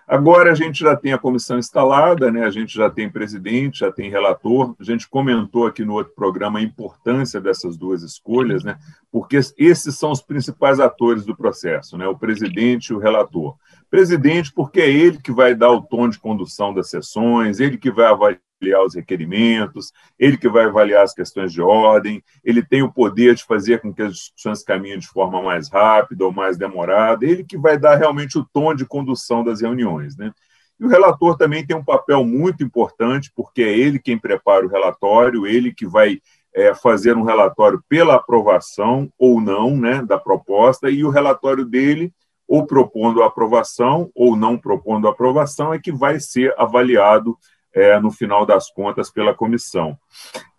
Agora 0.09 0.53
a 0.53 0.55
gente 0.55 0.81
já 0.81 0.97
tem 0.97 1.13
a 1.13 1.19
comissão 1.19 1.59
instalada, 1.59 2.33
né? 2.33 2.47
a 2.47 2.51
gente 2.51 2.75
já 2.75 2.89
tem 2.89 3.11
presidente, 3.11 3.81
já 3.81 3.93
tem 3.93 4.09
relator. 4.09 4.75
A 4.81 4.83
gente 4.83 5.07
comentou 5.07 5.67
aqui 5.67 5.85
no 5.85 5.93
outro 5.93 6.15
programa 6.15 6.59
a 6.59 6.63
importância 6.63 7.39
dessas 7.39 7.77
duas 7.77 8.03
escolhas, 8.03 8.65
né? 8.65 8.79
porque 9.13 9.39
esses 9.59 9.99
são 9.99 10.11
os 10.11 10.23
principais 10.23 10.81
atores 10.81 11.27
do 11.27 11.37
processo, 11.37 11.99
né? 11.99 12.09
o 12.09 12.17
presidente 12.17 12.89
e 12.89 12.95
o 12.95 12.99
relator. 12.99 13.55
Presidente, 13.91 14.51
porque 14.51 14.81
é 14.81 14.89
ele 14.89 15.21
que 15.21 15.31
vai 15.31 15.55
dar 15.55 15.73
o 15.73 15.83
tom 15.83 16.09
de 16.09 16.19
condução 16.19 16.73
das 16.73 16.89
sessões, 16.89 17.61
ele 17.61 17.77
que 17.77 17.91
vai 17.91 18.07
avaliar 18.07 18.48
avaliar 18.61 18.85
os 18.85 18.95
requerimentos, 18.95 19.93
ele 20.19 20.37
que 20.37 20.49
vai 20.49 20.65
avaliar 20.65 21.05
as 21.05 21.15
questões 21.15 21.53
de 21.53 21.63
ordem, 21.63 22.23
ele 22.45 22.63
tem 22.63 22.83
o 22.83 22.93
poder 22.93 23.35
de 23.35 23.45
fazer 23.45 23.81
com 23.81 23.95
que 23.95 24.03
as 24.03 24.15
discussões 24.15 24.63
caminhem 24.63 24.99
de 24.99 25.07
forma 25.07 25.41
mais 25.41 25.69
rápida 25.69 26.25
ou 26.25 26.33
mais 26.33 26.59
demorada, 26.59 27.25
ele 27.25 27.45
que 27.45 27.57
vai 27.57 27.79
dar 27.79 27.97
realmente 27.97 28.39
o 28.39 28.45
tom 28.53 28.75
de 28.75 28.85
condução 28.85 29.45
das 29.45 29.61
reuniões. 29.61 30.17
Né? 30.17 30.33
E 30.79 30.85
o 30.85 30.89
relator 30.89 31.37
também 31.37 31.65
tem 31.65 31.77
um 31.77 31.85
papel 31.85 32.25
muito 32.25 32.63
importante, 32.63 33.31
porque 33.35 33.63
é 33.63 33.79
ele 33.79 33.99
quem 33.99 34.19
prepara 34.19 34.67
o 34.67 34.69
relatório, 34.69 35.47
ele 35.47 35.73
que 35.73 35.87
vai 35.87 36.21
é, 36.55 36.75
fazer 36.75 37.17
um 37.17 37.23
relatório 37.23 37.83
pela 37.89 38.17
aprovação 38.17 39.11
ou 39.19 39.41
não 39.41 39.77
né, 39.77 40.03
da 40.03 40.19
proposta, 40.19 40.91
e 40.91 41.05
o 41.05 41.11
relatório 41.11 41.65
dele, 41.65 42.13
ou 42.47 42.67
propondo 42.67 43.23
a 43.23 43.27
aprovação 43.27 44.11
ou 44.15 44.35
não 44.35 44.57
propondo 44.57 45.07
a 45.07 45.11
aprovação, 45.11 45.73
é 45.75 45.79
que 45.79 45.93
vai 45.93 46.19
ser 46.19 46.55
avaliado 46.57 47.37
é, 47.75 47.99
no 48.01 48.11
final 48.11 48.45
das 48.47 48.71
contas, 48.71 49.11
pela 49.11 49.35
comissão. 49.35 49.99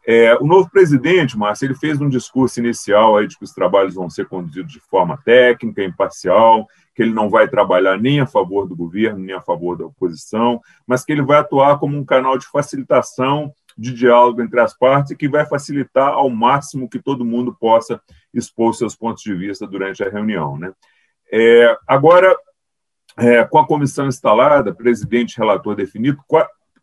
É, 0.07 0.33
o 0.35 0.45
novo 0.47 0.69
presidente, 0.71 1.37
Márcio, 1.37 1.65
ele 1.65 1.75
fez 1.75 2.01
um 2.01 2.09
discurso 2.09 2.59
inicial 2.59 3.17
aí 3.17 3.27
de 3.27 3.37
que 3.37 3.43
os 3.43 3.53
trabalhos 3.53 3.93
vão 3.93 4.09
ser 4.09 4.27
conduzidos 4.27 4.71
de 4.71 4.79
forma 4.79 5.19
técnica, 5.23 5.83
imparcial, 5.83 6.67
que 6.95 7.03
ele 7.03 7.13
não 7.13 7.29
vai 7.29 7.47
trabalhar 7.47 7.97
nem 7.97 8.19
a 8.19 8.25
favor 8.25 8.67
do 8.67 8.75
governo, 8.75 9.19
nem 9.19 9.35
a 9.35 9.41
favor 9.41 9.77
da 9.77 9.85
oposição, 9.85 10.59
mas 10.87 11.05
que 11.05 11.11
ele 11.11 11.21
vai 11.21 11.37
atuar 11.37 11.77
como 11.77 11.97
um 11.97 12.03
canal 12.03 12.37
de 12.37 12.47
facilitação 12.47 13.53
de 13.77 13.93
diálogo 13.93 14.41
entre 14.41 14.59
as 14.59 14.77
partes 14.77 15.11
e 15.11 15.15
que 15.15 15.29
vai 15.29 15.45
facilitar 15.45 16.09
ao 16.09 16.29
máximo 16.29 16.89
que 16.89 16.99
todo 16.99 17.23
mundo 17.23 17.55
possa 17.57 18.01
expor 18.33 18.73
seus 18.73 18.95
pontos 18.95 19.23
de 19.23 19.33
vista 19.33 19.65
durante 19.67 20.03
a 20.03 20.09
reunião. 20.09 20.57
Né? 20.57 20.73
É, 21.31 21.77
agora, 21.87 22.35
é, 23.17 23.43
com 23.45 23.59
a 23.59 23.67
comissão 23.67 24.07
instalada, 24.07 24.73
presidente 24.73 25.37
relator 25.37 25.75
definido, 25.75 26.21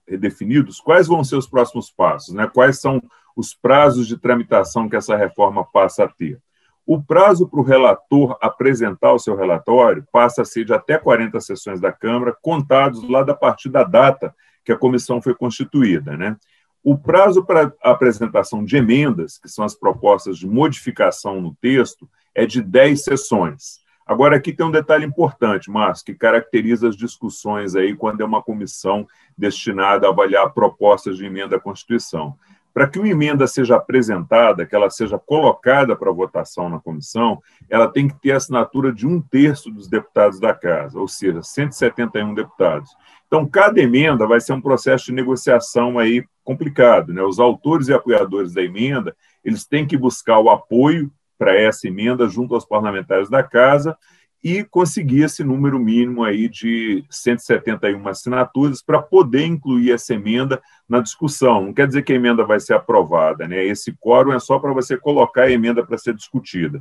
definidos, 0.07 0.81
quais 0.81 1.07
vão 1.07 1.25
ser 1.25 1.37
os 1.37 1.49
próximos 1.49 1.91
passos, 1.91 2.35
né? 2.35 2.49
quais 2.53 2.81
são 2.81 3.03
os 3.35 3.55
prazos 3.55 4.07
de 4.07 4.17
tramitação 4.17 4.89
que 4.89 4.97
essa 4.97 5.17
reforma 5.17 5.65
passa 5.65 6.05
a 6.05 6.09
ter. 6.09 6.41
O 6.87 7.03
prazo 7.03 7.49
para 7.49 7.61
o 7.61 7.65
relator 7.65 8.39
apresentar 8.41 9.13
o 9.13 9.19
seu 9.19 9.35
relatório 9.35 10.07
passa 10.13 10.43
a 10.43 10.45
ser 10.45 10.65
de 10.65 10.73
até 10.73 10.97
40 10.97 11.41
sessões 11.41 11.81
da 11.81 11.91
Câmara, 11.91 12.37
contados 12.41 13.09
lá 13.09 13.25
da 13.25 13.35
partir 13.35 13.69
da 13.69 13.83
data 13.83 14.33
que 14.65 14.71
a 14.71 14.77
comissão 14.77 15.21
foi 15.21 15.35
constituída. 15.35 16.17
Né? 16.17 16.37
O 16.85 16.97
prazo 16.97 17.45
para 17.45 17.73
a 17.83 17.91
apresentação 17.91 18.65
de 18.65 18.77
emendas, 18.77 19.37
que 19.39 19.49
são 19.49 19.65
as 19.65 19.75
propostas 19.75 20.39
de 20.39 20.47
modificação 20.47 21.41
no 21.41 21.53
texto, 21.57 22.09
é 22.33 22.47
de 22.47 22.63
10 22.63 23.03
sessões. 23.03 23.81
Agora, 24.07 24.37
aqui 24.37 24.53
tem 24.53 24.65
um 24.65 24.71
detalhe 24.71 25.05
importante, 25.05 25.69
Márcio, 25.69 26.07
que 26.07 26.15
caracteriza 26.15 26.89
as 26.89 26.97
discussões 26.97 27.75
aí 27.75 27.93
quando 27.93 28.21
é 28.21 28.25
uma 28.25 28.41
comissão 28.41 29.05
destinada 29.37 30.07
a 30.07 30.11
avaliar 30.11 30.55
propostas 30.55 31.17
de 31.17 31.27
emenda 31.27 31.57
à 31.57 31.61
Constituição. 31.61 32.37
Para 32.73 32.87
que 32.87 32.99
uma 33.01 33.09
emenda 33.09 33.47
seja 33.49 33.75
apresentada, 33.75 34.65
que 34.65 34.77
ela 34.77 34.91
seja 34.91 35.19
colocada 35.19 35.97
para 35.97 36.13
votação 36.13 36.69
na 36.69 36.79
comissão, 36.79 37.43
ela 37.69 37.89
tem 37.89 38.07
que 38.07 38.15
ter 38.21 38.33
a 38.33 38.37
assinatura 38.37 38.93
de 38.93 39.07
um 39.09 39.21
terço 39.21 39.71
dos 39.71 39.89
deputados 39.89 40.39
da 40.39 40.55
casa, 40.55 41.01
ou 41.01 41.09
seja, 41.09 41.43
171 41.43 42.33
deputados. 42.35 42.91
Então, 43.27 43.45
cada 43.45 43.81
emenda 43.81 44.25
vai 44.27 44.41
ser 44.41 44.53
um 44.53 44.61
processo 44.61 45.07
de 45.07 45.13
negociação 45.13 45.99
aí 45.99 46.25
complicado. 46.45 47.13
Né? 47.13 47.23
Os 47.23 47.41
autores 47.41 47.89
e 47.89 47.95
apoiadores 47.95 48.53
da 48.53 48.63
emenda, 48.63 49.17
eles 49.45 49.67
têm 49.67 49.85
que 49.85 49.97
buscar 49.97 50.39
o 50.39 50.49
apoio 50.49 51.11
para 51.39 51.59
essa 51.59 51.89
emenda 51.89 52.29
junto 52.29 52.55
aos 52.55 52.65
parlamentares 52.65 53.29
da 53.29 53.43
casa 53.43 53.97
e 54.43 54.63
conseguir 54.63 55.23
esse 55.23 55.43
número 55.43 55.79
mínimo 55.79 56.23
aí 56.23 56.49
de 56.49 57.05
171 57.11 58.07
assinaturas 58.07 58.81
para 58.81 59.03
poder 59.03 59.45
incluir 59.45 59.91
essa 59.91 60.15
emenda 60.15 60.63
na 60.89 61.01
discussão. 61.01 61.67
Não 61.67 61.75
quer 61.75 61.87
dizer 61.89 62.03
que 62.03 62.13
a 62.13 62.17
emenda 62.17 62.45
vai 62.45 62.61
ser 62.61 62.75
aprovada, 62.75 63.49
né? 63.49 63.65
Esse 63.65 63.93
quórum 63.93 64.33
é 64.33 64.39
só 64.39 64.59
para 64.59 64.73
você 64.73 64.97
colocar 64.97 65.43
a 65.43 65.51
emenda 65.51 65.85
para 65.85 65.99
ser 65.99 66.15
discutida. 66.15 66.81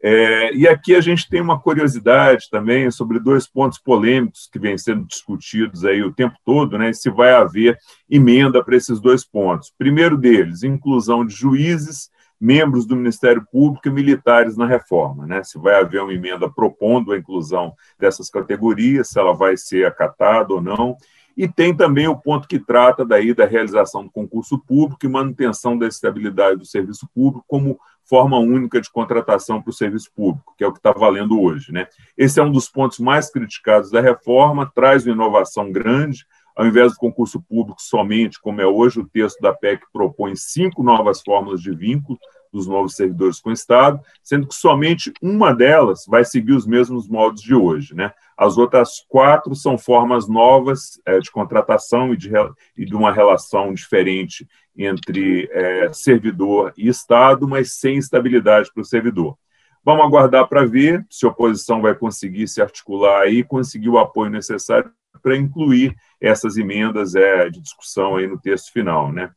É, 0.00 0.54
e 0.54 0.68
aqui 0.68 0.94
a 0.94 1.00
gente 1.00 1.28
tem 1.28 1.40
uma 1.40 1.60
curiosidade 1.60 2.48
também 2.50 2.88
sobre 2.90 3.18
dois 3.18 3.48
pontos 3.48 3.78
polêmicos 3.78 4.48
que 4.50 4.58
vêm 4.58 4.78
sendo 4.78 5.04
discutidos 5.04 5.84
aí 5.84 6.02
o 6.02 6.12
tempo 6.12 6.36
todo, 6.44 6.78
né? 6.78 6.92
Se 6.92 7.10
vai 7.10 7.32
haver 7.32 7.76
emenda 8.08 8.64
para 8.64 8.76
esses 8.76 9.00
dois 9.00 9.24
pontos. 9.24 9.72
Primeiro 9.76 10.16
deles, 10.16 10.62
inclusão 10.62 11.26
de 11.26 11.34
juízes 11.34 12.08
membros 12.40 12.86
do 12.86 12.96
Ministério 12.96 13.44
Público 13.50 13.88
e 13.88 13.90
militares 13.90 14.56
na 14.56 14.66
reforma, 14.66 15.26
né? 15.26 15.42
Se 15.42 15.58
vai 15.58 15.74
haver 15.74 16.02
uma 16.02 16.12
emenda 16.12 16.48
propondo 16.48 17.12
a 17.12 17.18
inclusão 17.18 17.74
dessas 17.98 18.30
categorias, 18.30 19.08
se 19.08 19.18
ela 19.18 19.34
vai 19.34 19.56
ser 19.56 19.86
acatada 19.86 20.54
ou 20.54 20.60
não. 20.60 20.96
E 21.36 21.46
tem 21.46 21.72
também 21.72 22.08
o 22.08 22.16
ponto 22.16 22.48
que 22.48 22.58
trata 22.58 23.04
daí 23.04 23.32
da 23.32 23.46
realização 23.46 24.04
do 24.04 24.10
concurso 24.10 24.58
público 24.58 25.06
e 25.06 25.08
manutenção 25.08 25.78
da 25.78 25.86
estabilidade 25.86 26.58
do 26.58 26.64
serviço 26.64 27.08
público 27.14 27.44
como 27.46 27.78
forma 28.04 28.38
única 28.38 28.80
de 28.80 28.90
contratação 28.90 29.62
para 29.62 29.70
o 29.70 29.74
serviço 29.74 30.10
público, 30.16 30.54
que 30.56 30.64
é 30.64 30.66
o 30.66 30.72
que 30.72 30.78
está 30.78 30.90
valendo 30.90 31.40
hoje. 31.40 31.70
Né? 31.70 31.86
Esse 32.16 32.40
é 32.40 32.42
um 32.42 32.50
dos 32.50 32.68
pontos 32.68 32.98
mais 32.98 33.30
criticados 33.30 33.90
da 33.90 34.00
reforma, 34.00 34.70
traz 34.74 35.04
uma 35.06 35.14
inovação 35.14 35.70
grande, 35.70 36.26
ao 36.58 36.66
invés 36.66 36.92
do 36.92 36.98
concurso 36.98 37.40
público 37.40 37.80
somente, 37.80 38.40
como 38.40 38.60
é 38.60 38.66
hoje, 38.66 38.98
o 38.98 39.08
texto 39.08 39.40
da 39.40 39.54
PEC 39.54 39.80
propõe 39.92 40.34
cinco 40.34 40.82
novas 40.82 41.22
fórmulas 41.22 41.62
de 41.62 41.72
vínculo 41.72 42.18
dos 42.52 42.66
novos 42.66 42.96
servidores 42.96 43.38
com 43.38 43.50
o 43.50 43.52
Estado, 43.52 44.00
sendo 44.24 44.48
que 44.48 44.56
somente 44.56 45.12
uma 45.22 45.54
delas 45.54 46.04
vai 46.08 46.24
seguir 46.24 46.54
os 46.54 46.66
mesmos 46.66 47.08
moldes 47.08 47.44
de 47.44 47.54
hoje. 47.54 47.94
Né? 47.94 48.12
As 48.36 48.58
outras 48.58 49.04
quatro 49.08 49.54
são 49.54 49.78
formas 49.78 50.28
novas 50.28 51.00
é, 51.06 51.20
de 51.20 51.30
contratação 51.30 52.12
e 52.12 52.16
de, 52.16 52.32
e 52.76 52.84
de, 52.84 52.96
uma 52.96 53.12
relação 53.12 53.72
diferente 53.72 54.44
entre 54.76 55.48
é, 55.52 55.92
servidor 55.92 56.72
e 56.76 56.88
Estado, 56.88 57.46
mas 57.46 57.74
sem 57.74 57.98
estabilidade 57.98 58.72
para 58.74 58.80
o 58.80 58.84
servidor. 58.84 59.38
Vamos 59.84 60.04
aguardar 60.04 60.48
para 60.48 60.66
ver 60.66 61.06
se 61.08 61.24
a 61.24 61.28
oposição 61.28 61.80
vai 61.80 61.94
conseguir 61.94 62.48
se 62.48 62.60
articular 62.60 63.28
e 63.28 63.44
conseguir 63.44 63.90
o 63.90 63.98
apoio 63.98 64.28
necessário 64.28 64.90
para 65.22 65.36
incluir 65.36 65.94
essas 66.20 66.56
emendas 66.56 67.14
é, 67.14 67.48
de 67.48 67.60
discussão 67.60 68.16
aí 68.16 68.26
no 68.26 68.38
texto 68.38 68.72
final. 68.72 69.12
Né? 69.12 69.30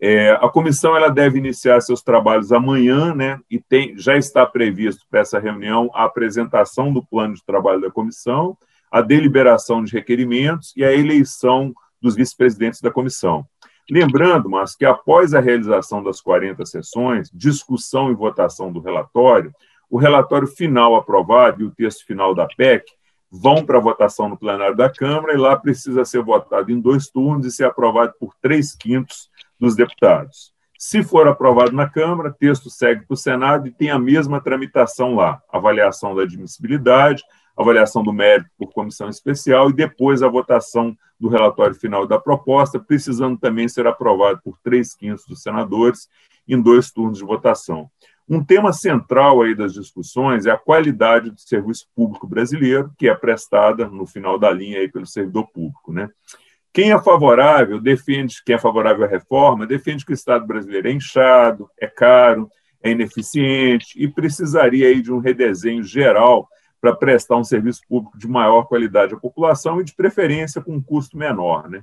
É, 0.00 0.30
a 0.32 0.48
comissão 0.48 0.96
ela 0.96 1.10
deve 1.10 1.38
iniciar 1.38 1.80
seus 1.80 2.02
trabalhos 2.02 2.52
amanhã, 2.52 3.14
né? 3.14 3.38
E 3.50 3.58
tem, 3.58 3.96
já 3.98 4.16
está 4.16 4.46
previsto 4.46 5.04
para 5.10 5.20
essa 5.20 5.38
reunião 5.38 5.90
a 5.94 6.04
apresentação 6.04 6.90
do 6.90 7.04
plano 7.04 7.34
de 7.34 7.44
trabalho 7.44 7.82
da 7.82 7.90
comissão, 7.90 8.56
a 8.90 9.02
deliberação 9.02 9.84
de 9.84 9.92
requerimentos 9.92 10.72
e 10.74 10.82
a 10.82 10.92
eleição 10.92 11.74
dos 12.00 12.16
vice-presidentes 12.16 12.80
da 12.80 12.90
comissão. 12.90 13.44
Lembrando, 13.90 14.48
mas 14.48 14.74
que 14.74 14.86
após 14.86 15.34
a 15.34 15.40
realização 15.40 16.02
das 16.02 16.20
40 16.20 16.64
sessões, 16.64 17.30
discussão 17.34 18.10
e 18.10 18.14
votação 18.14 18.72
do 18.72 18.80
relatório, 18.80 19.52
o 19.90 19.98
relatório 19.98 20.46
final 20.46 20.94
aprovado 20.94 21.62
e 21.62 21.66
o 21.66 21.70
texto 21.70 22.06
final 22.06 22.34
da 22.34 22.46
PEC 22.46 22.84
vão 23.30 23.64
para 23.64 23.78
votação 23.78 24.28
no 24.28 24.36
plenário 24.36 24.76
da 24.76 24.90
Câmara 24.90 25.34
e 25.34 25.36
lá 25.36 25.56
precisa 25.56 26.04
ser 26.04 26.22
votado 26.22 26.70
em 26.70 26.80
dois 26.80 27.08
turnos 27.08 27.46
e 27.46 27.50
ser 27.50 27.64
aprovado 27.64 28.14
por 28.18 28.34
três 28.40 28.74
quintos 28.74 29.30
dos 29.58 29.76
deputados. 29.76 30.52
Se 30.78 31.02
for 31.02 31.28
aprovado 31.28 31.72
na 31.72 31.88
Câmara, 31.88 32.32
texto 32.32 32.70
segue 32.70 33.04
para 33.06 33.14
o 33.14 33.16
Senado 33.16 33.68
e 33.68 33.70
tem 33.70 33.90
a 33.90 33.98
mesma 33.98 34.40
tramitação 34.40 35.14
lá: 35.14 35.40
avaliação 35.52 36.14
da 36.14 36.22
admissibilidade, 36.22 37.22
avaliação 37.56 38.02
do 38.02 38.12
mérito 38.12 38.50
por 38.58 38.72
comissão 38.72 39.08
especial 39.08 39.68
e 39.68 39.74
depois 39.74 40.22
a 40.22 40.28
votação 40.28 40.96
do 41.20 41.28
relatório 41.28 41.74
final 41.74 42.06
da 42.06 42.18
proposta, 42.18 42.80
precisando 42.80 43.38
também 43.38 43.68
ser 43.68 43.86
aprovado 43.86 44.40
por 44.42 44.58
três 44.62 44.94
quintos 44.94 45.26
dos 45.26 45.42
senadores 45.42 46.08
em 46.48 46.60
dois 46.60 46.90
turnos 46.90 47.18
de 47.18 47.24
votação. 47.24 47.90
Um 48.30 48.44
tema 48.44 48.72
central 48.72 49.42
aí 49.42 49.56
das 49.56 49.74
discussões 49.74 50.46
é 50.46 50.52
a 50.52 50.56
qualidade 50.56 51.32
do 51.32 51.40
serviço 51.40 51.88
público 51.96 52.28
brasileiro, 52.28 52.92
que 52.96 53.08
é 53.08 53.14
prestada 53.14 53.88
no 53.88 54.06
final 54.06 54.38
da 54.38 54.52
linha 54.52 54.78
aí 54.78 54.88
pelo 54.88 55.04
servidor 55.04 55.50
público, 55.50 55.92
né? 55.92 56.08
Quem 56.72 56.92
é 56.92 57.02
favorável, 57.02 57.80
defende, 57.80 58.40
quem 58.46 58.54
é 58.54 58.58
favorável 58.58 59.04
à 59.04 59.08
reforma, 59.08 59.66
defende 59.66 60.06
que 60.06 60.12
o 60.12 60.14
Estado 60.14 60.46
brasileiro 60.46 60.86
é 60.86 60.92
inchado, 60.92 61.68
é 61.76 61.88
caro, 61.88 62.48
é 62.80 62.92
ineficiente 62.92 64.00
e 64.00 64.06
precisaria 64.06 64.86
aí 64.86 65.02
de 65.02 65.12
um 65.12 65.18
redesenho 65.18 65.82
geral 65.82 66.48
para 66.80 66.94
prestar 66.94 67.36
um 67.36 67.42
serviço 67.42 67.80
público 67.88 68.16
de 68.16 68.28
maior 68.28 68.62
qualidade 68.68 69.12
à 69.12 69.16
população 69.16 69.80
e, 69.80 69.84
de 69.84 69.92
preferência, 69.92 70.62
com 70.62 70.76
um 70.76 70.80
custo 70.80 71.18
menor. 71.18 71.68
Né? 71.68 71.82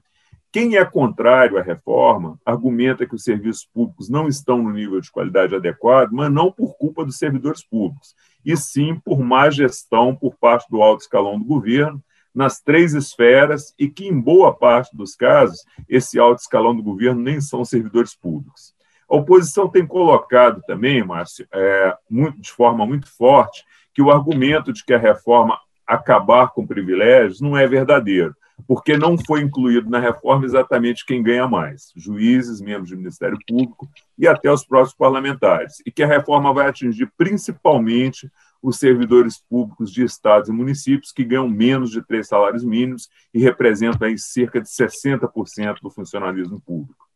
Quem 0.51 0.77
é 0.77 0.85
contrário 0.85 1.57
à 1.57 1.61
reforma 1.61 2.39
argumenta 2.45 3.05
que 3.05 3.15
os 3.15 3.23
serviços 3.23 3.65
públicos 3.65 4.09
não 4.09 4.27
estão 4.27 4.61
no 4.61 4.71
nível 4.71 4.99
de 5.01 5.11
qualidade 5.11 5.53
adequado, 5.53 6.11
mas 6.11 6.31
não 6.31 6.51
por 6.51 6.77
culpa 6.77 7.03
dos 7.03 7.17
servidores 7.17 7.63
públicos, 7.63 8.15
e 8.45 8.55
sim 8.55 8.95
por 9.03 9.19
má 9.19 9.49
gestão 9.49 10.15
por 10.15 10.35
parte 10.35 10.69
do 10.69 10.81
alto 10.81 11.01
escalão 11.01 11.37
do 11.37 11.45
governo, 11.45 12.01
nas 12.33 12.61
três 12.61 12.93
esferas 12.93 13.73
e 13.79 13.89
que, 13.89 14.07
em 14.07 14.19
boa 14.19 14.53
parte 14.53 14.95
dos 14.95 15.15
casos, 15.15 15.65
esse 15.89 16.19
alto 16.19 16.39
escalão 16.39 16.75
do 16.75 16.83
governo 16.83 17.19
nem 17.19 17.41
são 17.41 17.65
servidores 17.65 18.15
públicos. 18.15 18.75
A 19.09 19.15
oposição 19.15 19.67
tem 19.67 19.87
colocado 19.87 20.61
também, 20.67 21.03
Márcio, 21.03 21.47
é, 21.51 21.97
muito, 22.09 22.39
de 22.39 22.51
forma 22.51 22.85
muito 22.85 23.09
forte, 23.09 23.65
que 23.93 24.01
o 24.01 24.11
argumento 24.11 24.71
de 24.71 24.85
que 24.85 24.93
a 24.93 24.99
reforma 24.99 25.59
acabar 25.85 26.49
com 26.49 26.67
privilégios 26.67 27.41
não 27.41 27.57
é 27.57 27.65
verdadeiro, 27.65 28.35
porque 28.65 28.97
não 28.97 29.17
foi 29.17 29.41
incluído 29.41 29.89
na 29.89 29.99
reforma 29.99 30.45
exatamente 30.45 31.05
quem 31.05 31.21
ganha 31.21 31.47
mais, 31.47 31.91
juízes, 31.95 32.61
membros 32.61 32.89
do 32.89 32.97
Ministério 32.97 33.37
Público 33.47 33.87
e 34.17 34.27
até 34.27 34.51
os 34.51 34.65
próprios 34.65 34.95
parlamentares, 34.95 35.81
e 35.85 35.91
que 35.91 36.03
a 36.03 36.07
reforma 36.07 36.53
vai 36.53 36.67
atingir 36.67 37.11
principalmente 37.17 38.31
os 38.61 38.77
servidores 38.77 39.37
públicos 39.37 39.91
de 39.91 40.03
estados 40.03 40.49
e 40.49 40.51
municípios 40.51 41.11
que 41.11 41.23
ganham 41.23 41.47
menos 41.47 41.91
de 41.91 42.01
três 42.01 42.27
salários 42.27 42.63
mínimos 42.63 43.07
e 43.33 43.39
representam 43.39 44.07
aí 44.07 44.17
cerca 44.17 44.59
de 44.59 44.67
60% 44.67 45.79
do 45.81 45.91
funcionalismo 45.91 46.59
público. 46.59 47.07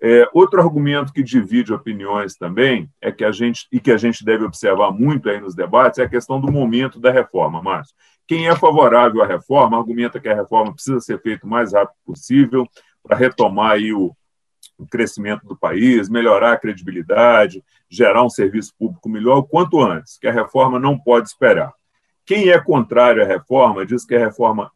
É, 0.00 0.26
outro 0.32 0.60
argumento 0.60 1.12
que 1.12 1.22
divide 1.22 1.72
opiniões 1.72 2.34
também 2.36 2.88
é 3.00 3.12
que 3.12 3.24
a 3.24 3.32
gente 3.32 3.66
e 3.70 3.78
que 3.78 3.90
a 3.90 3.96
gente 3.96 4.24
deve 4.24 4.44
observar 4.44 4.90
muito 4.90 5.28
aí 5.28 5.40
nos 5.40 5.54
debates 5.54 5.98
é 5.98 6.04
a 6.04 6.08
questão 6.08 6.40
do 6.40 6.50
momento 6.50 6.98
da 6.98 7.10
reforma, 7.10 7.62
Márcio. 7.62 7.94
Quem 8.32 8.48
é 8.48 8.56
favorável 8.56 9.22
à 9.22 9.26
reforma 9.26 9.76
argumenta 9.76 10.18
que 10.18 10.26
a 10.26 10.34
reforma 10.34 10.72
precisa 10.72 10.98
ser 11.00 11.20
feita 11.20 11.46
o 11.46 11.50
mais 11.50 11.74
rápido 11.74 11.98
possível 12.02 12.66
para 13.02 13.14
retomar 13.14 13.72
aí 13.72 13.92
o, 13.92 14.16
o 14.78 14.86
crescimento 14.86 15.46
do 15.46 15.54
país, 15.54 16.08
melhorar 16.08 16.54
a 16.54 16.56
credibilidade, 16.56 17.62
gerar 17.90 18.24
um 18.24 18.30
serviço 18.30 18.72
público 18.78 19.06
melhor 19.06 19.36
o 19.36 19.42
quanto 19.42 19.82
antes, 19.82 20.16
que 20.16 20.26
a 20.26 20.32
reforma 20.32 20.78
não 20.78 20.98
pode 20.98 21.28
esperar. 21.28 21.74
Quem 22.24 22.48
é 22.48 22.58
contrário 22.58 23.22
à 23.22 23.26
reforma 23.26 23.84
diz 23.84 24.02
que 24.02 24.14
a 24.14 24.20
reforma 24.20 24.72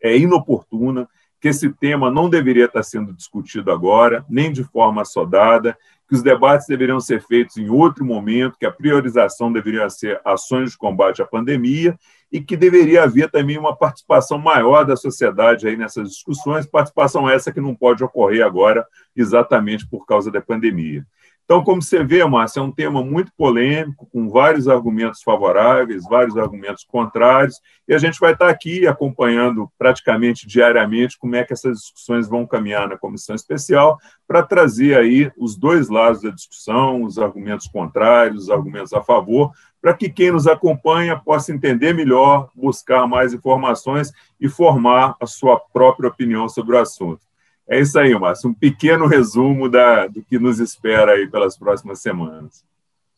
é 0.00 0.16
inoportuna, 0.16 1.08
que 1.40 1.48
esse 1.48 1.68
tema 1.70 2.12
não 2.12 2.30
deveria 2.30 2.66
estar 2.66 2.84
sendo 2.84 3.12
discutido 3.12 3.72
agora, 3.72 4.24
nem 4.30 4.52
de 4.52 4.62
forma 4.62 5.02
assodada, 5.02 5.76
que 6.08 6.14
os 6.14 6.22
debates 6.22 6.68
deveriam 6.68 7.00
ser 7.00 7.20
feitos 7.22 7.56
em 7.56 7.68
outro 7.68 8.04
momento, 8.04 8.56
que 8.56 8.66
a 8.66 8.70
priorização 8.70 9.52
deveria 9.52 9.90
ser 9.90 10.20
ações 10.24 10.70
de 10.70 10.78
combate 10.78 11.20
à 11.20 11.26
pandemia 11.26 11.98
e 12.34 12.40
que 12.40 12.56
deveria 12.56 13.04
haver 13.04 13.30
também 13.30 13.56
uma 13.56 13.76
participação 13.76 14.38
maior 14.38 14.84
da 14.84 14.96
sociedade 14.96 15.68
aí 15.68 15.76
nessas 15.76 16.08
discussões, 16.10 16.66
participação 16.66 17.30
essa 17.30 17.52
que 17.52 17.60
não 17.60 17.76
pode 17.76 18.02
ocorrer 18.02 18.44
agora 18.44 18.84
exatamente 19.14 19.86
por 19.86 20.04
causa 20.04 20.32
da 20.32 20.40
pandemia. 20.40 21.06
Então, 21.44 21.62
como 21.62 21.82
você 21.82 22.02
vê, 22.02 22.24
Márcia, 22.24 22.60
é 22.60 22.62
um 22.62 22.72
tema 22.72 23.04
muito 23.04 23.30
polêmico, 23.36 24.08
com 24.10 24.30
vários 24.30 24.66
argumentos 24.66 25.22
favoráveis, 25.22 26.04
vários 26.08 26.38
argumentos 26.38 26.84
contrários, 26.84 27.60
e 27.86 27.92
a 27.92 27.98
gente 27.98 28.18
vai 28.18 28.32
estar 28.32 28.48
aqui 28.48 28.86
acompanhando 28.86 29.70
praticamente 29.78 30.46
diariamente 30.46 31.18
como 31.18 31.36
é 31.36 31.44
que 31.44 31.52
essas 31.52 31.80
discussões 31.80 32.26
vão 32.26 32.46
caminhar 32.46 32.88
na 32.88 32.96
comissão 32.96 33.36
especial, 33.36 33.98
para 34.26 34.42
trazer 34.42 34.96
aí 34.96 35.30
os 35.36 35.54
dois 35.54 35.90
lados 35.90 36.22
da 36.22 36.30
discussão, 36.30 37.02
os 37.02 37.18
argumentos 37.18 37.66
contrários, 37.66 38.44
os 38.44 38.50
argumentos 38.50 38.94
a 38.94 39.02
favor, 39.02 39.52
para 39.82 39.92
que 39.92 40.08
quem 40.08 40.32
nos 40.32 40.46
acompanha 40.46 41.14
possa 41.14 41.52
entender 41.52 41.92
melhor, 41.92 42.48
buscar 42.54 43.06
mais 43.06 43.34
informações 43.34 44.10
e 44.40 44.48
formar 44.48 45.14
a 45.20 45.26
sua 45.26 45.60
própria 45.60 46.08
opinião 46.08 46.48
sobre 46.48 46.74
o 46.74 46.80
assunto. 46.80 47.20
É 47.68 47.80
isso 47.80 47.98
aí, 47.98 48.16
Márcio. 48.18 48.50
Um 48.50 48.54
pequeno 48.54 49.06
resumo 49.06 49.68
da, 49.68 50.06
do 50.06 50.22
que 50.22 50.38
nos 50.38 50.60
espera 50.60 51.12
aí 51.12 51.26
pelas 51.28 51.56
próximas 51.56 52.00
semanas. 52.00 52.62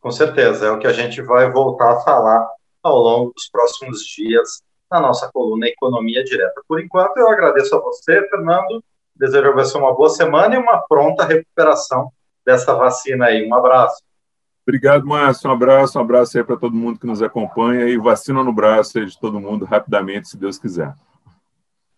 Com 0.01 0.11
certeza, 0.11 0.67
é 0.67 0.71
o 0.71 0.79
que 0.79 0.87
a 0.87 0.93
gente 0.93 1.21
vai 1.21 1.51
voltar 1.51 1.93
a 1.93 2.01
falar 2.01 2.49
ao 2.83 2.99
longo 2.99 3.33
dos 3.33 3.49
próximos 3.51 4.05
dias 4.05 4.63
na 4.91 5.01
nossa 5.01 5.29
coluna 5.33 5.67
Economia 5.67 6.23
Direta. 6.23 6.63
Por 6.69 6.81
enquanto, 6.81 7.17
eu 7.17 7.29
agradeço 7.29 7.75
a 7.75 7.81
você, 7.81 8.23
Fernando. 8.29 8.83
Desejo 9.17 9.49
a 9.49 9.53
você 9.53 9.77
uma 9.77 9.95
boa 9.95 10.11
semana 10.11 10.55
e 10.55 10.59
uma 10.59 10.79
pronta 10.87 11.25
recuperação 11.25 12.13
dessa 12.45 12.75
vacina 12.75 13.27
aí. 13.27 13.45
Um 13.45 13.55
abraço. 13.55 14.01
Obrigado, 14.63 15.07
Márcio. 15.07 15.49
Um 15.49 15.53
abraço, 15.53 15.99
um 15.99 16.03
abraço 16.03 16.39
aí 16.39 16.45
para 16.45 16.57
todo 16.57 16.75
mundo 16.75 16.99
que 16.99 17.07
nos 17.07 17.23
acompanha 17.23 17.89
e 17.89 17.97
vacina 17.97 18.45
no 18.45 18.53
braço 18.53 18.99
aí 18.99 19.07
de 19.07 19.19
todo 19.19 19.41
mundo 19.41 19.65
rapidamente, 19.65 20.29
se 20.29 20.37
Deus 20.37 20.59
quiser. 20.59 20.95